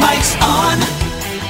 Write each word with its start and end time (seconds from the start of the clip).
Mike's 0.00 0.34
on. 0.42 0.78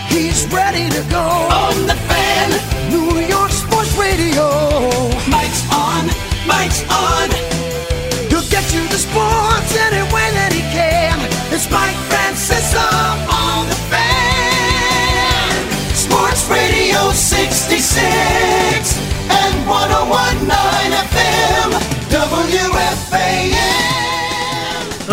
He's 0.09 0.47
ready 0.53 0.89
to 0.91 1.03
go. 1.11 1.27
On 1.65 1.87
the 1.87 1.97
fan. 2.09 2.49
New 2.91 3.21
York 3.21 3.51
Sports 3.51 3.97
Radio. 3.97 4.47
Mike's 5.29 5.65
on. 5.73 6.07
Mike's 6.47 6.83
on. 6.91 7.56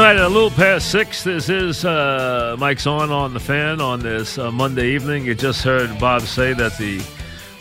Right, 0.03 0.17
a 0.17 0.27
little 0.27 0.51
past 0.51 0.91
six. 0.91 1.23
This 1.23 1.47
is 1.47 1.85
uh, 1.85 2.57
Mike's 2.59 2.85
on 2.85 3.09
on 3.09 3.33
the 3.33 3.39
fan 3.39 3.79
on 3.79 4.01
this 4.01 4.37
uh, 4.37 4.51
Monday 4.51 4.89
evening. 4.89 5.23
You 5.23 5.33
just 5.33 5.63
heard 5.63 5.97
Bob 5.97 6.23
say 6.23 6.51
that 6.51 6.77
the 6.77 7.01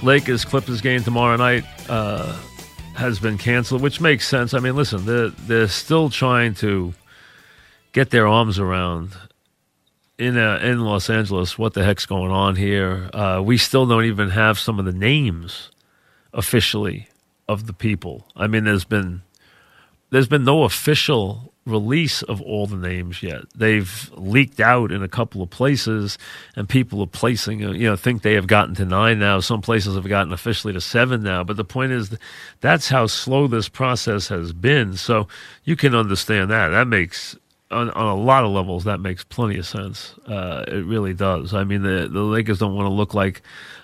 Lakers 0.03 0.45
Clippers 0.45 0.81
game 0.81 1.05
tomorrow 1.05 1.37
night 1.37 1.63
uh, 1.89 2.37
has 2.97 3.21
been 3.21 3.39
canceled, 3.39 3.81
which 3.81 4.01
makes 4.01 4.27
sense. 4.27 4.55
I 4.55 4.59
mean, 4.59 4.75
listen, 4.75 5.07
they're 5.07 5.29
they're 5.29 5.69
still 5.69 6.11
trying 6.11 6.55
to 6.55 6.95
get 7.93 8.11
their 8.11 8.27
arms 8.27 8.59
around 8.59 9.13
in 10.19 10.37
uh, 10.37 10.59
in 10.65 10.81
Los 10.81 11.09
Angeles 11.09 11.57
what 11.57 11.75
the 11.75 11.85
heck's 11.85 12.07
going 12.07 12.33
on 12.33 12.57
here. 12.57 13.09
Uh, 13.13 13.41
we 13.41 13.57
still 13.57 13.87
don't 13.87 14.05
even 14.05 14.31
have 14.31 14.59
some 14.59 14.81
of 14.81 14.85
the 14.85 14.93
names 14.93 15.71
officially 16.35 17.07
of 17.49 17.69
the 17.69 17.73
people. 17.73 18.27
I 18.35 18.49
mean, 18.49 18.65
there's 18.65 18.85
been 18.85 19.23
there's 20.11 20.27
been 20.27 20.43
no 20.43 20.65
official 20.65 21.52
release 21.65 22.23
of 22.23 22.41
all 22.43 22.67
the 22.67 22.77
names 22.77 23.23
yet. 23.23 23.43
They've 23.55 24.11
leaked 24.15 24.61
out 24.61 24.91
in 24.91 25.03
a 25.03 25.09
couple 25.09 25.43
of 25.43 25.51
places, 25.51 26.19
and 26.57 26.69
people 26.69 27.01
are 27.03 27.07
placing, 27.07 27.65
uh, 27.65 27.73
you 27.73 27.89
know, 27.89 27.97
think 27.97 28.23
they 28.23 28.35
have 28.35 28.47
gotten 28.47 28.75
to 28.77 28.85
nine 28.85 29.19
now. 29.19 29.41
Some 29.41 29.63
places 29.63 29.95
have 29.95 30.09
gotten 30.09 30.33
officially 30.33 30.73
to 30.73 30.81
seven 30.81 31.23
now. 31.23 31.45
But 31.45 31.57
the 31.57 31.65
point 31.65 31.93
is, 31.93 32.17
that's 32.61 32.89
how 32.89 33.07
slow 33.07 33.47
this 33.47 33.69
process 33.69 34.29
has 34.29 34.53
been. 34.53 34.97
So 34.97 35.29
you 35.65 35.77
can 35.77 35.95
understand 35.95 36.51
that. 36.51 36.69
That 36.71 36.89
makes 36.89 37.37
on, 37.73 37.91
on 37.91 38.07
a 38.07 38.17
lot 38.17 38.45
of 38.45 38.51
levels, 38.51 38.85
that 38.85 39.01
makes 39.01 39.25
plenty 39.25 39.59
of 39.59 39.67
sense. 39.67 40.15
Uh, 40.27 40.65
it 40.69 40.85
really 40.85 41.15
does. 41.15 41.55
I 41.55 41.65
mean, 41.65 41.83
the 41.83 42.09
the 42.09 42.23
Lakers 42.23 42.59
don't 42.59 42.75
want 42.75 42.87
to 42.87 42.93
look 42.93 43.15
like 43.15 43.43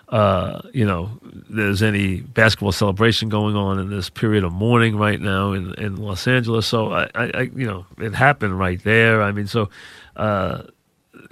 uh, 0.08 0.62
you 0.72 0.86
know, 0.86 1.10
there's 1.50 1.82
any 1.82 2.20
basketball 2.20 2.72
celebration 2.72 3.28
going 3.28 3.56
on 3.56 3.78
in 3.78 3.90
this 3.90 4.08
period 4.08 4.42
of 4.42 4.52
mourning 4.52 4.96
right 4.96 5.20
now 5.20 5.52
in, 5.52 5.74
in 5.74 5.96
Los 5.96 6.26
Angeles. 6.26 6.66
So 6.66 6.92
I, 6.92 7.10
I, 7.14 7.30
I 7.34 7.40
you 7.54 7.66
know, 7.66 7.84
it 7.98 8.14
happened 8.14 8.58
right 8.58 8.82
there. 8.84 9.22
I 9.22 9.32
mean, 9.32 9.46
so 9.46 9.68
uh, 10.16 10.62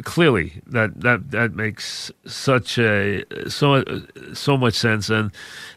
clearly 0.02 0.60
that 0.66 1.00
that 1.00 1.30
that 1.30 1.54
makes 1.54 2.10
such 2.26 2.78
a 2.78 3.24
so 3.48 3.82
so 4.34 4.56
much 4.58 4.74
sense. 4.74 5.08
And 5.08 5.32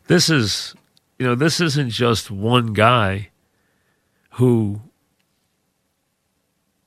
this 0.08 0.30
is, 0.30 0.76
you 1.18 1.26
know, 1.26 1.36
this 1.36 1.62
isn't 1.62 1.92
just 1.92 2.30
one 2.30 2.74
guy 2.74 3.30
who 4.32 4.82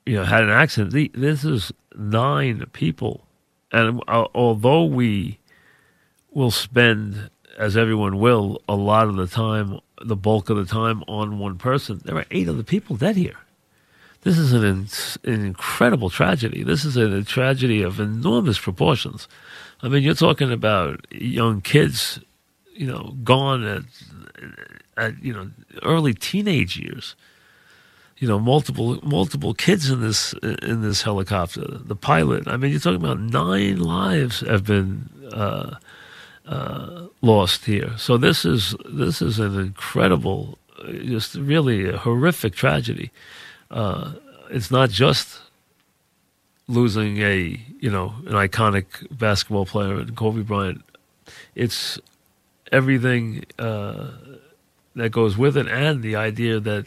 you 0.05 0.15
know 0.15 0.25
had 0.25 0.43
an 0.43 0.51
accident. 0.51 1.13
This 1.15 1.43
is 1.43 1.71
nine 1.95 2.65
people, 2.71 3.25
and 3.71 3.99
uh, 4.07 4.25
although 4.35 4.83
we 4.83 5.39
will 6.33 6.51
spend, 6.51 7.29
as 7.57 7.77
everyone 7.77 8.19
will, 8.19 8.61
a 8.67 8.75
lot 8.75 9.07
of 9.07 9.15
the 9.15 9.27
time, 9.27 9.79
the 10.01 10.15
bulk 10.15 10.49
of 10.49 10.57
the 10.57 10.65
time 10.65 11.03
on 11.07 11.39
one 11.39 11.57
person. 11.57 12.01
There 12.03 12.17
are 12.17 12.25
eight 12.31 12.49
other 12.49 12.63
people 12.63 12.95
dead 12.95 13.15
here. 13.15 13.37
This 14.21 14.37
is 14.37 14.53
an, 14.53 14.63
an 14.63 15.45
incredible 15.45 16.09
tragedy. 16.09 16.63
This 16.63 16.85
is 16.85 16.95
a, 16.95 17.17
a 17.17 17.23
tragedy 17.23 17.81
of 17.81 17.99
enormous 17.99 18.57
proportions. 18.57 19.27
I 19.81 19.89
mean, 19.89 20.01
you're 20.01 20.13
talking 20.13 20.51
about 20.51 21.05
young 21.11 21.59
kids, 21.59 22.19
you 22.73 22.87
know, 22.87 23.15
gone 23.23 23.65
at, 23.65 23.83
at 24.95 25.21
you 25.21 25.33
know 25.33 25.51
early 25.83 26.13
teenage 26.13 26.77
years. 26.77 27.15
You 28.17 28.29
know, 28.29 28.39
multiple 28.39 28.99
multiple 29.03 29.53
kids 29.53 29.89
in 29.89 29.99
this 29.99 30.33
in 30.41 30.81
this 30.81 31.01
helicopter. 31.01 31.65
The 31.67 31.95
pilot. 31.95 32.47
I 32.47 32.55
mean, 32.55 32.71
you're 32.71 32.79
talking 32.79 33.03
about 33.03 33.19
nine 33.19 33.79
lives 33.79 34.39
have 34.39 34.63
been 34.63 35.09
uh, 35.33 35.75
uh, 36.45 37.07
lost 37.21 37.65
here. 37.65 37.97
So 37.97 38.17
this 38.17 38.45
is 38.45 38.75
this 38.85 39.21
is 39.21 39.39
an 39.39 39.59
incredible, 39.59 40.57
just 41.05 41.35
really 41.35 41.89
a 41.89 41.97
horrific 41.97 42.55
tragedy. 42.55 43.11
Uh, 43.71 44.13
it's 44.49 44.69
not 44.69 44.89
just 44.89 45.39
losing 46.67 47.17
a 47.19 47.59
you 47.79 47.91
know 47.91 48.13
an 48.25 48.33
iconic 48.33 48.85
basketball 49.11 49.65
player 49.65 50.01
in 50.01 50.15
Kobe 50.15 50.41
Bryant. 50.41 50.83
It's 51.55 51.99
everything 52.71 53.45
uh, 53.59 54.11
that 54.95 55.09
goes 55.09 55.37
with 55.37 55.57
it, 55.57 55.67
and 55.67 56.03
the 56.03 56.15
idea 56.15 56.59
that 56.59 56.85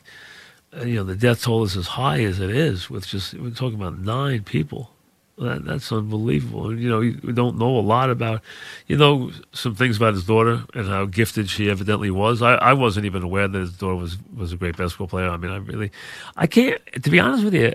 uh, 0.77 0.84
you 0.84 0.97
know 0.97 1.05
the 1.05 1.17
death 1.17 1.43
toll 1.43 1.65
is 1.65 1.77
as 1.77 1.87
high 1.88 2.23
as 2.23 2.41
it 2.41 2.50
is, 2.50 2.91
with 2.91 3.06
just 3.06 3.34
we're 3.34 3.50
talking 3.50 3.81
about 3.81 3.99
nine 3.99 4.43
people. 4.43 4.91
That, 5.38 5.66
that's 5.66 5.92
unbelievable. 5.92 6.74
You 6.74 6.88
know, 6.88 6.98
we 7.00 7.32
don't 7.32 7.58
know 7.58 7.78
a 7.78 7.80
lot 7.80 8.08
about, 8.08 8.41
you 8.86 8.97
know, 8.97 9.30
some 9.52 9.74
things 9.74 9.98
about 9.98 10.14
his 10.14 10.24
daughter 10.24 10.64
and 10.72 10.88
how 10.88 11.04
gifted 11.04 11.50
she 11.50 11.69
evidently 11.69 12.10
was. 12.10 12.41
I, 12.41 12.54
I 12.54 12.72
wasn't 12.72 13.04
even 13.04 13.22
aware 13.22 13.46
that 13.46 13.58
his 13.58 13.72
daughter 13.72 13.96
was, 13.96 14.16
was 14.34 14.52
a 14.54 14.56
great 14.56 14.78
basketball 14.78 15.08
player. 15.08 15.28
I 15.28 15.36
mean, 15.36 15.50
I 15.50 15.56
really, 15.56 15.92
I 16.36 16.46
can't, 16.46 16.80
to 17.02 17.10
be 17.10 17.20
honest 17.20 17.44
with 17.44 17.54
you, 17.54 17.75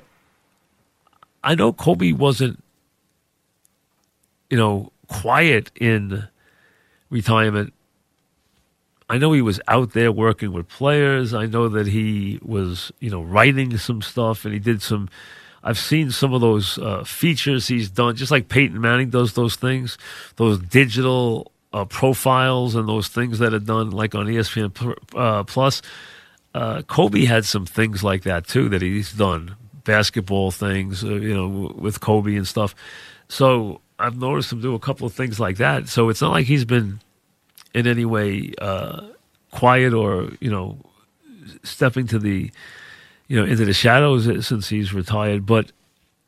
I 1.43 1.53
know 1.53 1.71
Kobe 1.71 2.13
wasn't, 2.13 2.63
you 4.49 4.57
know, 4.57 4.91
quiet 5.07 5.71
in 5.75 6.27
retirement. 7.11 7.73
I 9.07 9.19
know 9.19 9.33
he 9.33 9.41
was 9.41 9.59
out 9.67 9.93
there 9.93 10.11
working 10.11 10.51
with 10.51 10.67
players. 10.67 11.33
I 11.33 11.45
know 11.45 11.67
that 11.69 11.85
he 11.85 12.39
was, 12.41 12.91
you 12.99 13.11
know, 13.11 13.21
writing 13.21 13.77
some 13.77 14.01
stuff 14.01 14.45
and 14.45 14.53
he 14.53 14.59
did 14.59 14.81
some, 14.81 15.09
I've 15.63 15.77
seen 15.77 16.11
some 16.11 16.33
of 16.33 16.41
those 16.41 16.77
uh, 16.77 17.03
features 17.03 17.67
he's 17.67 17.89
done, 17.89 18.15
just 18.15 18.31
like 18.31 18.49
Peyton 18.49 18.81
Manning 18.81 19.09
does 19.09 19.33
those 19.33 19.55
things, 19.55 19.97
those 20.37 20.59
digital 20.59 21.51
uh, 21.73 21.85
profiles 21.85 22.75
and 22.75 22.87
those 22.87 23.07
things 23.07 23.39
that 23.39 23.53
are 23.53 23.59
done, 23.59 23.91
like 23.91 24.15
on 24.15 24.25
ESPN 24.25 24.97
uh, 25.15 25.43
Plus. 25.43 25.81
Uh, 26.53 26.81
Kobe 26.81 27.25
had 27.25 27.45
some 27.45 27.65
things 27.65 28.03
like 28.03 28.23
that 28.23 28.47
too 28.47 28.69
that 28.69 28.81
he's 28.81 29.13
done, 29.13 29.55
basketball 29.83 30.51
things, 30.51 31.03
uh, 31.03 31.09
you 31.09 31.33
know, 31.33 31.73
with 31.75 32.01
Kobe 32.01 32.35
and 32.35 32.47
stuff. 32.47 32.75
So 33.29 33.81
I've 33.97 34.17
noticed 34.17 34.51
him 34.51 34.61
do 34.61 34.75
a 34.75 34.79
couple 34.79 35.07
of 35.07 35.13
things 35.13 35.39
like 35.39 35.57
that. 35.57 35.87
So 35.87 36.09
it's 36.09 36.21
not 36.21 36.31
like 36.31 36.47
he's 36.47 36.65
been 36.65 36.99
in 37.73 37.87
any 37.87 38.03
way 38.03 38.51
uh, 38.59 39.07
quiet 39.51 39.93
or 39.93 40.31
you 40.39 40.49
know 40.49 40.77
stepping 41.63 42.07
to 42.07 42.19
the 42.19 42.51
you 43.31 43.37
know, 43.37 43.49
into 43.49 43.63
the 43.63 43.71
shadows 43.71 44.45
since 44.45 44.67
he's 44.67 44.93
retired. 44.93 45.45
But 45.45 45.71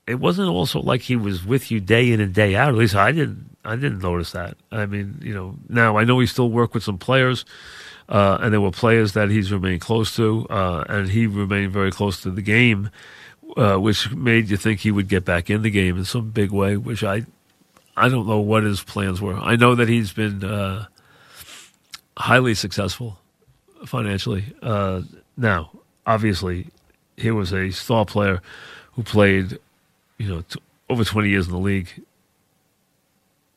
it 0.07 0.15
wasn't 0.15 0.47
also 0.47 0.79
like 0.79 1.01
he 1.01 1.17
was 1.17 1.45
with 1.45 1.69
you 1.69 1.81
day 1.81 2.13
in 2.13 2.21
and 2.21 2.33
day 2.33 2.55
out. 2.55 2.69
At 2.69 2.75
least 2.75 2.95
I 2.95 3.11
didn't. 3.11 3.57
I 3.65 3.75
didn't 3.75 3.99
notice 3.99 4.31
that. 4.31 4.55
I 4.71 4.85
mean, 4.85 5.19
you 5.21 5.33
know, 5.33 5.55
now 5.67 5.97
I 5.97 6.05
know 6.05 6.19
he 6.19 6.27
still 6.27 6.49
worked 6.49 6.73
with 6.73 6.83
some 6.83 6.97
players, 6.97 7.43
uh, 8.07 8.37
and 8.39 8.53
there 8.53 8.61
were 8.61 8.71
players 8.71 9.13
that 9.13 9.29
he's 9.29 9.51
remained 9.51 9.81
close 9.81 10.15
to, 10.15 10.47
uh, 10.49 10.85
and 10.87 11.09
he 11.09 11.27
remained 11.27 11.73
very 11.73 11.91
close 11.91 12.21
to 12.21 12.31
the 12.31 12.41
game, 12.41 12.89
uh, 13.57 13.75
which 13.75 14.11
made 14.11 14.49
you 14.49 14.55
think 14.55 14.79
he 14.79 14.91
would 14.91 15.09
get 15.09 15.25
back 15.25 15.49
in 15.49 15.61
the 15.61 15.69
game 15.69 15.97
in 15.97 16.05
some 16.05 16.29
big 16.29 16.51
way. 16.51 16.77
Which 16.77 17.03
I, 17.03 17.25
I 17.97 18.07
don't 18.07 18.27
know 18.27 18.39
what 18.39 18.63
his 18.63 18.81
plans 18.81 19.19
were. 19.19 19.35
I 19.35 19.57
know 19.57 19.75
that 19.75 19.89
he's 19.89 20.13
been 20.13 20.41
uh, 20.41 20.85
highly 22.15 22.55
successful 22.55 23.19
financially. 23.85 24.45
Uh, 24.61 25.01
now, 25.35 25.69
obviously, 26.05 26.67
he 27.17 27.31
was 27.31 27.53
a 27.53 27.71
star 27.71 28.05
player 28.05 28.41
who 28.93 29.03
played, 29.03 29.59
you 30.17 30.27
know, 30.27 30.41
t- 30.41 30.59
over 30.89 31.03
20 31.03 31.29
years 31.29 31.47
in 31.47 31.53
the 31.53 31.59
league. 31.59 31.89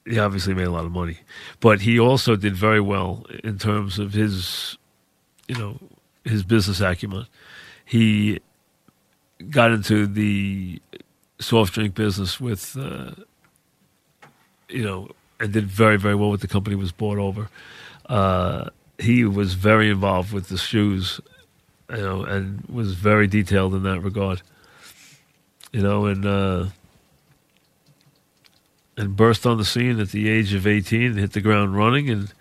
He 0.05 0.19
obviously 0.19 0.55
made 0.55 0.67
a 0.67 0.71
lot 0.71 0.85
of 0.85 0.93
money, 0.93 1.19
but 1.61 1.81
he 1.81 1.99
also 1.99 2.37
did 2.37 2.55
very 2.55 2.81
well 2.81 3.27
in 3.43 3.59
terms 3.59 3.99
of 3.99 4.13
his, 4.13 4.79
you 5.49 5.57
know, 5.57 5.79
his 6.25 6.45
business 6.45 6.81
acumen. 6.81 7.27
He 7.85 8.41
got 9.51 9.73
into 9.73 10.07
the 10.07 10.81
soft 11.41 11.75
drink 11.75 11.95
business 11.95 12.41
with, 12.41 12.77
uh, 12.77 13.13
you 14.69 14.85
know, 14.85 15.09
and 15.41 15.53
did 15.53 15.67
very, 15.67 15.99
very 15.99 16.15
well 16.15 16.31
with 16.31 16.41
the 16.41 16.49
company 16.49 16.77
was 16.77 16.93
bought 16.93 17.19
over. 17.19 17.49
Uh, 18.09 18.71
he 18.99 19.25
was 19.25 19.55
very 19.55 19.91
involved 19.91 20.33
with 20.33 20.49
the 20.49 20.57
shoes, 20.57 21.21
you 21.91 22.03
know, 22.03 22.25
and 22.25 22.65
was 22.69 22.95
very 22.95 23.27
detailed 23.27 23.75
in 23.75 23.83
that 23.85 24.01
regard. 24.01 24.43
You 25.73 25.83
know, 25.83 26.07
and 26.07 26.25
uh, 26.25 26.67
and 28.97 29.17
burst 29.17 29.47
on 29.47 29.59
the 29.59 29.65
scene 29.65 30.01
at 30.01 30.11
the 30.11 30.29
age 30.29 30.55
of 30.55 30.67
eighteen, 30.67 31.15
hit 31.15 31.33
the 31.33 31.41
ground 31.41 31.77
running, 31.77 32.09
and 32.09 32.33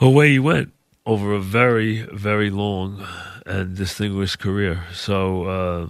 away 0.00 0.32
he 0.32 0.38
went 0.38 0.72
over 1.06 1.32
a 1.32 1.40
very, 1.40 2.02
very 2.12 2.50
long 2.50 3.06
and 3.46 3.74
distinguished 3.76 4.38
career. 4.38 4.84
So, 4.92 5.44
uh, 5.44 5.86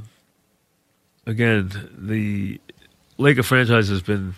again, 1.26 1.90
the 1.98 2.60
Laker 3.16 3.42
franchise 3.42 3.88
has 3.88 4.02
been 4.02 4.34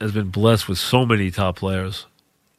has 0.00 0.10
been 0.12 0.30
blessed 0.30 0.68
with 0.68 0.78
so 0.78 1.06
many 1.06 1.30
top 1.30 1.56
players. 1.56 2.06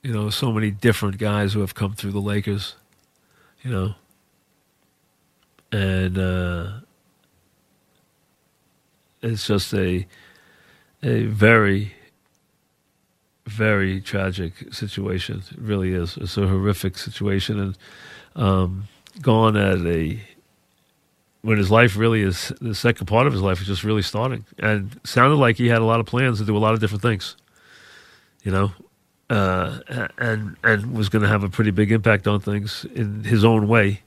You 0.01 0.13
know, 0.13 0.29
so 0.29 0.51
many 0.51 0.71
different 0.71 1.17
guys 1.17 1.53
who 1.53 1.61
have 1.61 1.73
come 1.73 1.93
through 1.93 2.11
the 2.11 2.21
Lakers. 2.21 2.75
You 3.65 3.71
know, 3.71 3.95
and 5.71 6.17
uh, 6.19 6.71
it's 9.23 9.47
just 9.47 9.73
a 9.73 10.05
a 11.01 11.25
very 11.25 11.93
very 13.47 14.01
tragic 14.01 14.71
situation. 14.71 15.41
It 15.51 15.57
really 15.57 15.93
is. 15.93 16.15
It's 16.17 16.37
a 16.37 16.47
horrific 16.47 16.95
situation, 16.99 17.59
and 17.59 17.77
um, 18.35 18.87
gone 19.19 19.57
at 19.57 19.79
a 19.79 20.21
when 21.41 21.57
his 21.57 21.71
life 21.71 21.97
really 21.97 22.21
is 22.21 22.53
the 22.61 22.75
second 22.75 23.07
part 23.07 23.25
of 23.25 23.33
his 23.33 23.41
life 23.41 23.61
is 23.61 23.67
just 23.67 23.83
really 23.83 24.03
starting, 24.03 24.45
and 24.59 24.99
sounded 25.03 25.37
like 25.37 25.57
he 25.57 25.69
had 25.69 25.81
a 25.81 25.85
lot 25.85 25.99
of 25.99 26.05
plans 26.05 26.37
to 26.37 26.45
do 26.45 26.55
a 26.55 26.59
lot 26.59 26.75
of 26.75 26.79
different 26.79 27.01
things. 27.01 27.35
You 28.43 28.51
know, 28.51 28.73
uh, 29.29 29.79
and 30.17 30.55
and 30.63 30.95
was 30.95 31.09
going 31.09 31.21
to 31.21 31.27
have 31.27 31.43
a 31.43 31.49
pretty 31.49 31.71
big 31.71 31.91
impact 31.91 32.27
on 32.27 32.39
things 32.39 32.85
in 32.93 33.23
his 33.23 33.43
own 33.43 33.67
way. 33.67 34.01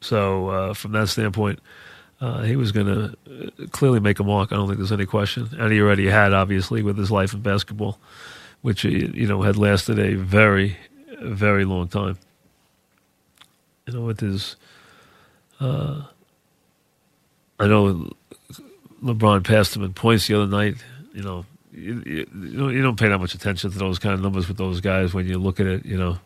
So 0.00 0.48
uh, 0.48 0.74
from 0.74 0.92
that 0.92 1.08
standpoint, 1.08 1.60
uh, 2.20 2.42
he 2.42 2.56
was 2.56 2.72
going 2.72 2.86
to 2.86 3.68
clearly 3.68 4.00
make 4.00 4.18
a 4.18 4.24
mark. 4.24 4.52
I 4.52 4.56
don't 4.56 4.66
think 4.66 4.78
there's 4.78 4.92
any 4.92 5.06
question, 5.06 5.48
and 5.58 5.72
he 5.72 5.80
already 5.80 6.06
had, 6.06 6.34
obviously, 6.34 6.82
with 6.82 6.98
his 6.98 7.10
life 7.10 7.32
in 7.32 7.40
basketball 7.40 7.98
which 8.64 8.82
you 8.82 9.26
know 9.26 9.42
had 9.42 9.58
lasted 9.58 9.98
a 9.98 10.14
very, 10.14 10.78
very 11.20 11.66
long 11.66 11.86
time. 11.86 12.16
You 13.86 13.92
know, 13.92 14.00
with 14.00 14.20
his, 14.20 14.56
uh, 15.60 16.00
I 17.60 17.66
know 17.66 18.10
LeBron 19.02 19.44
passed 19.44 19.76
him 19.76 19.84
in 19.84 19.92
points 19.92 20.28
the 20.28 20.36
other 20.36 20.46
night. 20.46 20.76
You 21.12 21.20
know, 21.20 21.44
you, 21.74 22.02
you, 22.06 22.68
you 22.68 22.82
don't 22.82 22.98
pay 22.98 23.08
that 23.08 23.18
much 23.18 23.34
attention 23.34 23.70
to 23.70 23.78
those 23.78 23.98
kind 23.98 24.14
of 24.14 24.20
numbers 24.20 24.48
with 24.48 24.56
those 24.56 24.80
guys 24.80 25.12
when 25.12 25.26
you 25.26 25.38
look 25.38 25.60
at 25.60 25.66
it. 25.66 25.84
You 25.84 25.96
know, 25.96 26.18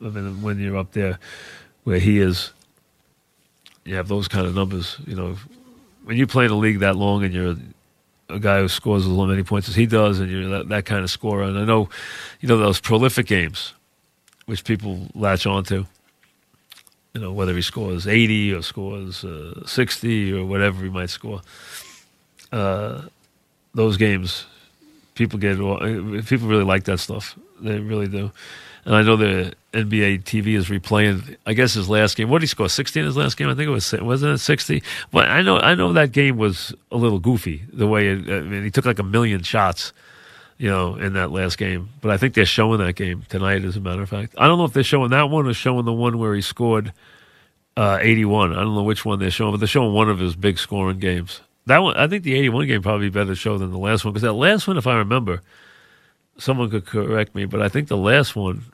I 0.00 0.08
mean, 0.08 0.42
when 0.42 0.58
you're 0.58 0.76
up 0.76 0.92
there 0.92 1.18
where 1.84 1.98
he 1.98 2.18
is, 2.18 2.52
you 3.84 3.94
have 3.96 4.08
those 4.08 4.28
kind 4.28 4.46
of 4.46 4.54
numbers. 4.54 4.96
You 5.06 5.14
know, 5.14 5.36
when 6.04 6.16
you 6.16 6.26
play 6.26 6.46
in 6.46 6.50
a 6.50 6.56
league 6.56 6.80
that 6.80 6.96
long 6.96 7.22
and 7.22 7.34
you're 7.34 7.56
a 8.28 8.38
guy 8.38 8.60
who 8.60 8.68
scores 8.68 9.06
as 9.06 9.12
many 9.12 9.42
points 9.42 9.68
as 9.68 9.74
he 9.74 9.86
does, 9.86 10.20
and 10.20 10.30
you're 10.30 10.48
that, 10.48 10.68
that 10.68 10.84
kind 10.86 11.04
of 11.04 11.10
scorer. 11.10 11.42
And 11.42 11.58
I 11.58 11.64
know, 11.64 11.88
you 12.40 12.48
know, 12.48 12.56
those 12.56 12.80
prolific 12.80 13.26
games, 13.26 13.74
which 14.46 14.64
people 14.64 15.08
latch 15.14 15.46
onto. 15.46 15.86
You 17.12 17.20
know, 17.20 17.32
whether 17.32 17.54
he 17.54 17.62
scores 17.62 18.08
80 18.08 18.54
or 18.54 18.62
scores 18.62 19.24
uh, 19.24 19.64
60 19.66 20.32
or 20.32 20.44
whatever 20.46 20.82
he 20.82 20.90
might 20.90 21.10
score. 21.10 21.42
Uh, 22.50 23.02
those 23.72 23.96
games, 23.96 24.46
people 25.14 25.38
get 25.38 25.56
people 26.26 26.48
really 26.48 26.64
like 26.64 26.84
that 26.84 26.98
stuff. 26.98 27.38
They 27.60 27.78
really 27.78 28.08
do. 28.08 28.32
And 28.84 28.94
I 28.94 29.02
know 29.02 29.16
the 29.16 29.54
NBA 29.72 30.24
TV 30.24 30.56
is 30.56 30.68
replaying. 30.68 31.36
I 31.46 31.54
guess 31.54 31.72
his 31.72 31.88
last 31.88 32.16
game. 32.16 32.28
What 32.28 32.40
did 32.40 32.44
he 32.44 32.48
score? 32.48 32.68
Sixty 32.68 33.00
in 33.00 33.06
his 33.06 33.16
last 33.16 33.36
game. 33.36 33.48
I 33.48 33.54
think 33.54 33.68
it 33.68 33.70
was. 33.70 33.92
Wasn't 33.92 34.34
it 34.34 34.38
sixty? 34.38 34.82
But 35.10 35.28
I 35.28 35.42
know. 35.42 35.58
I 35.58 35.74
know 35.74 35.92
that 35.94 36.12
game 36.12 36.36
was 36.36 36.74
a 36.92 36.96
little 36.96 37.18
goofy. 37.18 37.64
The 37.72 37.86
way 37.86 38.08
it, 38.08 38.28
I 38.28 38.40
mean, 38.40 38.64
he 38.64 38.70
took 38.70 38.84
like 38.84 38.98
a 38.98 39.04
million 39.04 39.42
shots. 39.42 39.92
You 40.56 40.70
know, 40.70 40.94
in 40.94 41.14
that 41.14 41.32
last 41.32 41.58
game, 41.58 41.88
but 42.00 42.12
I 42.12 42.16
think 42.16 42.34
they're 42.34 42.46
showing 42.46 42.78
that 42.78 42.94
game 42.94 43.24
tonight. 43.28 43.64
As 43.64 43.76
a 43.76 43.80
matter 43.80 44.02
of 44.02 44.08
fact, 44.08 44.36
I 44.38 44.46
don't 44.46 44.56
know 44.56 44.64
if 44.64 44.72
they're 44.72 44.84
showing 44.84 45.10
that 45.10 45.28
one 45.28 45.48
or 45.48 45.52
showing 45.52 45.84
the 45.84 45.92
one 45.92 46.16
where 46.16 46.32
he 46.32 46.42
scored 46.42 46.92
uh, 47.76 47.98
eighty-one. 48.00 48.52
I 48.52 48.60
don't 48.60 48.76
know 48.76 48.84
which 48.84 49.04
one 49.04 49.18
they're 49.18 49.32
showing, 49.32 49.50
but 49.50 49.56
they're 49.58 49.66
showing 49.66 49.92
one 49.92 50.08
of 50.08 50.20
his 50.20 50.36
big 50.36 50.60
scoring 50.60 51.00
games. 51.00 51.40
That 51.66 51.78
one, 51.78 51.96
I 51.96 52.06
think 52.06 52.24
the 52.24 52.34
eighty-one 52.34 52.66
game 52.66 52.82
probably 52.82 53.08
better 53.08 53.34
show 53.34 53.56
than 53.58 53.70
the 53.70 53.78
last 53.78 54.04
one 54.04 54.12
because 54.12 54.22
that 54.22 54.34
last 54.34 54.68
one, 54.68 54.76
if 54.76 54.86
I 54.86 54.96
remember, 54.96 55.40
someone 56.36 56.70
could 56.70 56.84
correct 56.84 57.34
me, 57.34 57.46
but 57.46 57.62
I 57.62 57.68
think 57.68 57.88
the 57.88 57.96
last 57.96 58.36
one 58.36 58.64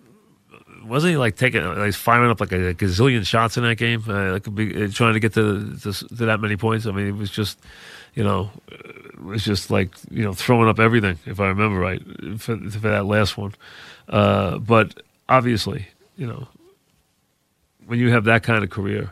wasn't 0.85 1.13
he 1.13 1.17
like 1.17 1.37
taking 1.37 1.63
like 1.63 1.95
firing 1.95 2.31
up 2.31 2.41
like 2.41 2.53
a, 2.53 2.75
gazillion 2.75 3.25
shots 3.25 3.57
in 3.57 3.63
that 3.63 3.77
game? 3.77 4.03
Uh, 4.09 4.33
like 4.33 4.55
be, 4.55 4.85
uh, 4.85 4.89
trying 4.91 5.15
to 5.15 5.21
get 5.21 5.35
to, 5.35 5.77
to, 5.77 5.93
to 5.93 6.27
that 6.27 6.41
many 6.41 6.57
points. 6.57 6.87
I 6.87 6.91
mean, 6.91 7.07
it 7.07 7.17
was 7.17 7.31
just 7.31 7.59
you 8.15 8.25
know, 8.25 8.51
it 8.69 9.23
was 9.23 9.45
just 9.45 9.71
like 9.71 9.91
you 10.11 10.23
know 10.25 10.33
throwing 10.33 10.69
up 10.69 10.81
everything 10.81 11.19
if 11.27 11.41
I 11.41 11.47
remember 11.47 11.79
right 11.79 12.03
for, 12.39 12.57
for 12.57 12.89
that 12.89 13.07
last 13.07 13.37
one. 13.37 13.55
Uh, 14.09 14.59
but 14.59 15.03
obviously, 15.29 15.87
you 16.17 16.27
know, 16.27 16.49
when 17.87 17.99
you 17.99 18.11
have 18.11 18.25
that 18.25 18.43
kind 18.43 18.65
of 18.65 18.71
career, 18.71 19.11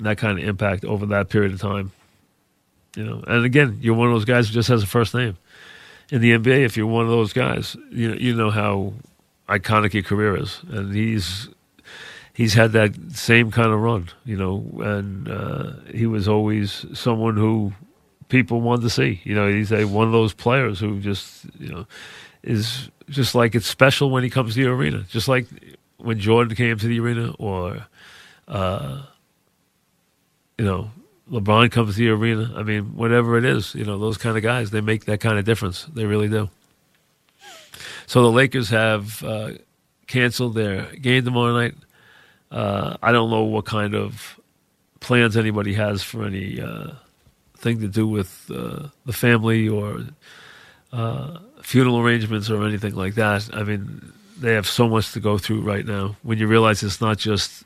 that 0.00 0.18
kind 0.18 0.38
of 0.38 0.46
impact 0.46 0.84
over 0.84 1.06
that 1.06 1.28
period 1.30 1.52
of 1.52 1.60
time, 1.60 1.92
you 2.98 3.04
know, 3.04 3.22
and 3.28 3.44
again, 3.44 3.78
you're 3.80 3.94
one 3.94 4.08
of 4.08 4.14
those 4.14 4.24
guys 4.24 4.48
who 4.48 4.54
just 4.54 4.68
has 4.70 4.82
a 4.82 4.86
first 4.86 5.14
name 5.14 5.36
in 6.10 6.20
the 6.20 6.32
NBA. 6.32 6.64
If 6.64 6.76
you're 6.76 6.88
one 6.88 7.04
of 7.04 7.10
those 7.10 7.32
guys, 7.32 7.76
you 7.92 8.08
know, 8.08 8.16
you 8.16 8.34
know 8.34 8.50
how 8.50 8.92
iconic 9.48 9.92
your 9.94 10.02
career 10.02 10.36
is, 10.36 10.60
and 10.68 10.92
he's 10.92 11.48
he's 12.34 12.54
had 12.54 12.72
that 12.72 12.96
same 13.12 13.52
kind 13.52 13.70
of 13.70 13.78
run, 13.78 14.08
you 14.24 14.36
know, 14.36 14.64
and 14.80 15.28
uh, 15.28 15.74
he 15.94 16.06
was 16.06 16.26
always 16.26 16.86
someone 16.92 17.36
who 17.36 17.72
people 18.28 18.60
wanted 18.60 18.82
to 18.82 18.90
see. 18.90 19.20
You 19.22 19.36
know, 19.36 19.48
he's 19.48 19.70
a, 19.70 19.84
one 19.84 20.08
of 20.08 20.12
those 20.12 20.34
players 20.34 20.80
who 20.80 20.98
just 20.98 21.46
you 21.60 21.68
know 21.68 21.86
is 22.42 22.90
just 23.08 23.36
like 23.36 23.54
it's 23.54 23.68
special 23.68 24.10
when 24.10 24.24
he 24.24 24.28
comes 24.28 24.54
to 24.56 24.64
the 24.64 24.68
arena, 24.68 25.04
just 25.08 25.28
like 25.28 25.46
when 25.98 26.18
Jordan 26.18 26.56
came 26.56 26.76
to 26.78 26.88
the 26.88 26.98
arena, 26.98 27.32
or 27.38 27.86
uh, 28.48 29.02
you 30.58 30.64
know. 30.64 30.90
LeBron 31.30 31.70
comes 31.70 31.96
to 31.96 32.00
the 32.00 32.08
arena. 32.10 32.52
I 32.56 32.62
mean, 32.62 32.96
whatever 32.96 33.36
it 33.36 33.44
is, 33.44 33.74
you 33.74 33.84
know, 33.84 33.98
those 33.98 34.16
kind 34.16 34.36
of 34.36 34.42
guys, 34.42 34.70
they 34.70 34.80
make 34.80 35.04
that 35.06 35.20
kind 35.20 35.38
of 35.38 35.44
difference. 35.44 35.84
They 35.92 36.06
really 36.06 36.28
do. 36.28 36.48
So 38.06 38.22
the 38.22 38.30
Lakers 38.30 38.70
have 38.70 39.22
uh, 39.22 39.50
canceled 40.06 40.54
their 40.54 40.84
game 40.96 41.24
tomorrow 41.24 41.52
night. 41.52 41.74
Uh, 42.50 42.96
I 43.02 43.12
don't 43.12 43.30
know 43.30 43.42
what 43.42 43.66
kind 43.66 43.94
of 43.94 44.40
plans 45.00 45.36
anybody 45.36 45.74
has 45.74 46.02
for 46.02 46.24
any 46.24 46.60
uh, 46.60 46.92
thing 47.56 47.80
to 47.80 47.88
do 47.88 48.08
with 48.08 48.50
uh, 48.54 48.88
the 49.04 49.12
family 49.12 49.68
or 49.68 50.04
uh, 50.92 51.38
funeral 51.62 51.98
arrangements 51.98 52.48
or 52.48 52.66
anything 52.66 52.94
like 52.94 53.14
that. 53.16 53.50
I 53.52 53.62
mean, 53.62 54.12
they 54.38 54.54
have 54.54 54.66
so 54.66 54.88
much 54.88 55.12
to 55.12 55.20
go 55.20 55.36
through 55.36 55.60
right 55.60 55.84
now. 55.84 56.16
When 56.22 56.38
you 56.38 56.46
realize 56.46 56.82
it's 56.82 57.00
not 57.00 57.18
just 57.18 57.64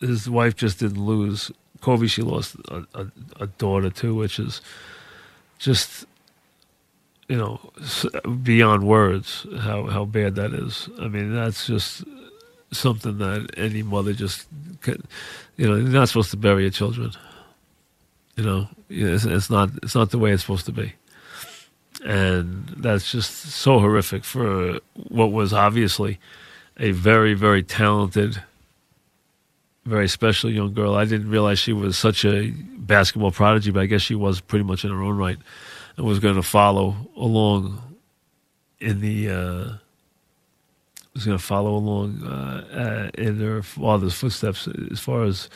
his 0.00 0.30
wife 0.30 0.54
just 0.54 0.78
didn't 0.78 1.04
lose 1.04 1.50
Kobe, 1.82 2.06
she 2.06 2.22
lost 2.22 2.56
a, 2.68 2.86
a, 2.94 3.06
a 3.40 3.46
daughter 3.46 3.90
too, 3.90 4.14
which 4.14 4.38
is 4.38 4.62
just 5.58 6.06
you 7.28 7.38
know, 7.38 7.58
beyond 8.42 8.86
words 8.86 9.46
how, 9.60 9.86
how 9.86 10.04
bad 10.04 10.34
that 10.34 10.52
is. 10.52 10.88
I 11.00 11.08
mean, 11.08 11.34
that's 11.34 11.66
just 11.66 12.04
something 12.72 13.16
that 13.18 13.54
any 13.56 13.82
mother 13.82 14.12
just, 14.12 14.46
could, 14.82 15.02
you 15.56 15.66
know, 15.66 15.76
you're 15.76 15.88
not 15.88 16.08
supposed 16.08 16.30
to 16.32 16.36
bury 16.36 16.62
your 16.62 16.70
children. 16.70 17.12
You 18.36 18.44
know, 18.44 18.68
it's, 18.90 19.24
it's 19.24 19.48
not 19.48 19.70
it's 19.82 19.94
not 19.94 20.10
the 20.10 20.18
way 20.18 20.32
it's 20.32 20.42
supposed 20.42 20.66
to 20.66 20.72
be, 20.72 20.94
and 22.04 22.66
that's 22.78 23.10
just 23.10 23.30
so 23.30 23.78
horrific 23.78 24.24
for 24.24 24.80
what 25.08 25.32
was 25.32 25.52
obviously 25.52 26.18
a 26.78 26.92
very 26.92 27.34
very 27.34 27.62
talented, 27.62 28.42
very 29.84 30.08
special 30.08 30.50
young 30.50 30.74
girl. 30.74 30.94
I 30.94 31.04
didn't 31.04 31.30
realize 31.30 31.58
she 31.58 31.72
was 31.72 31.98
such 31.98 32.24
a 32.24 32.50
basketball 32.50 33.32
prodigy, 33.32 33.70
but 33.70 33.80
I 33.80 33.86
guess 33.86 34.02
she 34.02 34.14
was 34.14 34.40
pretty 34.40 34.64
much 34.64 34.84
in 34.84 34.90
her 34.90 35.02
own 35.02 35.16
right 35.16 35.38
and 35.96 36.06
was 36.06 36.18
going 36.18 36.36
to 36.36 36.42
follow 36.42 36.96
along 37.16 37.80
in 38.80 39.00
the 39.00 39.30
uh, 39.30 39.72
was 41.14 41.24
going 41.24 41.36
to 41.36 41.44
follow 41.44 41.74
along 41.74 42.22
uh, 42.22 43.10
in 43.14 43.38
her 43.38 43.62
father's 43.62 44.14
footsteps 44.14 44.68
as 44.90 45.00
far 45.00 45.24
as 45.24 45.50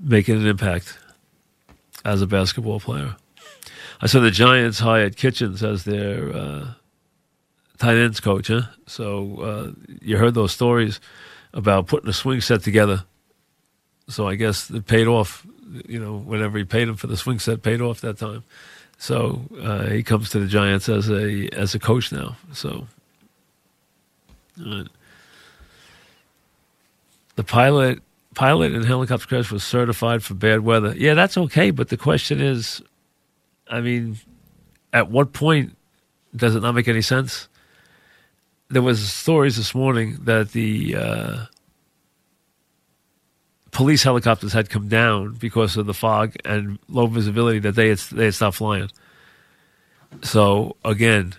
making 0.00 0.36
an 0.36 0.46
impact 0.46 0.98
as 2.04 2.22
a 2.22 2.26
basketball 2.26 2.80
player. 2.80 3.16
I 4.00 4.06
saw 4.06 4.20
the 4.20 4.30
Giants 4.30 4.78
hired 4.78 5.16
Kitchens 5.16 5.62
as 5.62 5.84
their 5.84 6.32
uh, 6.32 6.68
tight 7.78 7.96
ends 7.96 8.20
coach. 8.20 8.48
Huh? 8.48 8.62
So 8.86 9.40
uh, 9.40 9.72
you 10.00 10.16
heard 10.16 10.34
those 10.34 10.52
stories 10.52 11.00
about 11.52 11.86
putting 11.86 12.08
a 12.08 12.12
swing 12.12 12.40
set 12.40 12.62
together. 12.62 13.04
So 14.08 14.26
I 14.26 14.34
guess 14.34 14.70
it 14.70 14.86
paid 14.86 15.06
off 15.06 15.46
you 15.86 15.98
know, 15.98 16.16
whenever 16.16 16.58
he 16.58 16.64
paid 16.64 16.88
him 16.88 16.96
for 16.96 17.06
the 17.06 17.16
swing 17.16 17.38
set 17.38 17.62
paid 17.62 17.80
off 17.80 18.00
that 18.00 18.18
time. 18.18 18.44
So 18.98 19.42
uh, 19.62 19.84
he 19.86 20.02
comes 20.02 20.30
to 20.30 20.40
the 20.40 20.46
Giants 20.46 20.88
as 20.88 21.08
a 21.08 21.48
as 21.52 21.74
a 21.74 21.78
coach 21.78 22.10
now. 22.10 22.36
So 22.52 22.86
uh, 24.64 24.84
the 27.36 27.44
pilot 27.44 28.00
pilot 28.34 28.72
in 28.72 28.82
helicopter 28.82 29.26
crash 29.26 29.52
was 29.52 29.62
certified 29.62 30.22
for 30.22 30.34
bad 30.34 30.60
weather. 30.60 30.94
Yeah, 30.96 31.14
that's 31.14 31.36
okay, 31.36 31.70
but 31.70 31.88
the 31.88 31.96
question 31.96 32.40
is, 32.40 32.82
I 33.68 33.80
mean, 33.80 34.18
at 34.92 35.10
what 35.10 35.32
point 35.32 35.76
does 36.34 36.54
it 36.54 36.60
not 36.60 36.74
make 36.74 36.88
any 36.88 37.02
sense? 37.02 37.48
There 38.68 38.82
was 38.82 39.10
stories 39.10 39.56
this 39.56 39.74
morning 39.74 40.18
that 40.24 40.52
the 40.52 40.96
uh, 40.96 41.44
police 43.70 44.02
helicopters 44.02 44.52
had 44.52 44.70
come 44.70 44.88
down 44.88 45.34
because 45.34 45.76
of 45.76 45.86
the 45.86 45.94
fog 45.94 46.34
and 46.44 46.78
low 46.88 47.06
visibility 47.06 47.58
that 47.60 47.74
they 47.74 47.88
had, 47.88 47.98
they 47.98 48.26
had 48.26 48.34
stopped 48.34 48.56
flying. 48.56 48.90
So 50.22 50.76
again, 50.84 51.34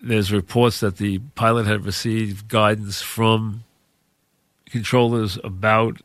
there's 0.00 0.32
reports 0.32 0.80
that 0.80 0.96
the 0.96 1.18
pilot 1.36 1.66
had 1.66 1.86
received 1.86 2.48
guidance 2.48 3.00
from 3.00 3.64
controllers 4.68 5.38
about 5.44 6.00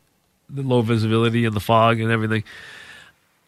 the 0.48 0.62
low 0.62 0.82
visibility 0.82 1.44
and 1.44 1.54
the 1.54 1.60
fog 1.60 2.00
and 2.00 2.10
everything. 2.10 2.44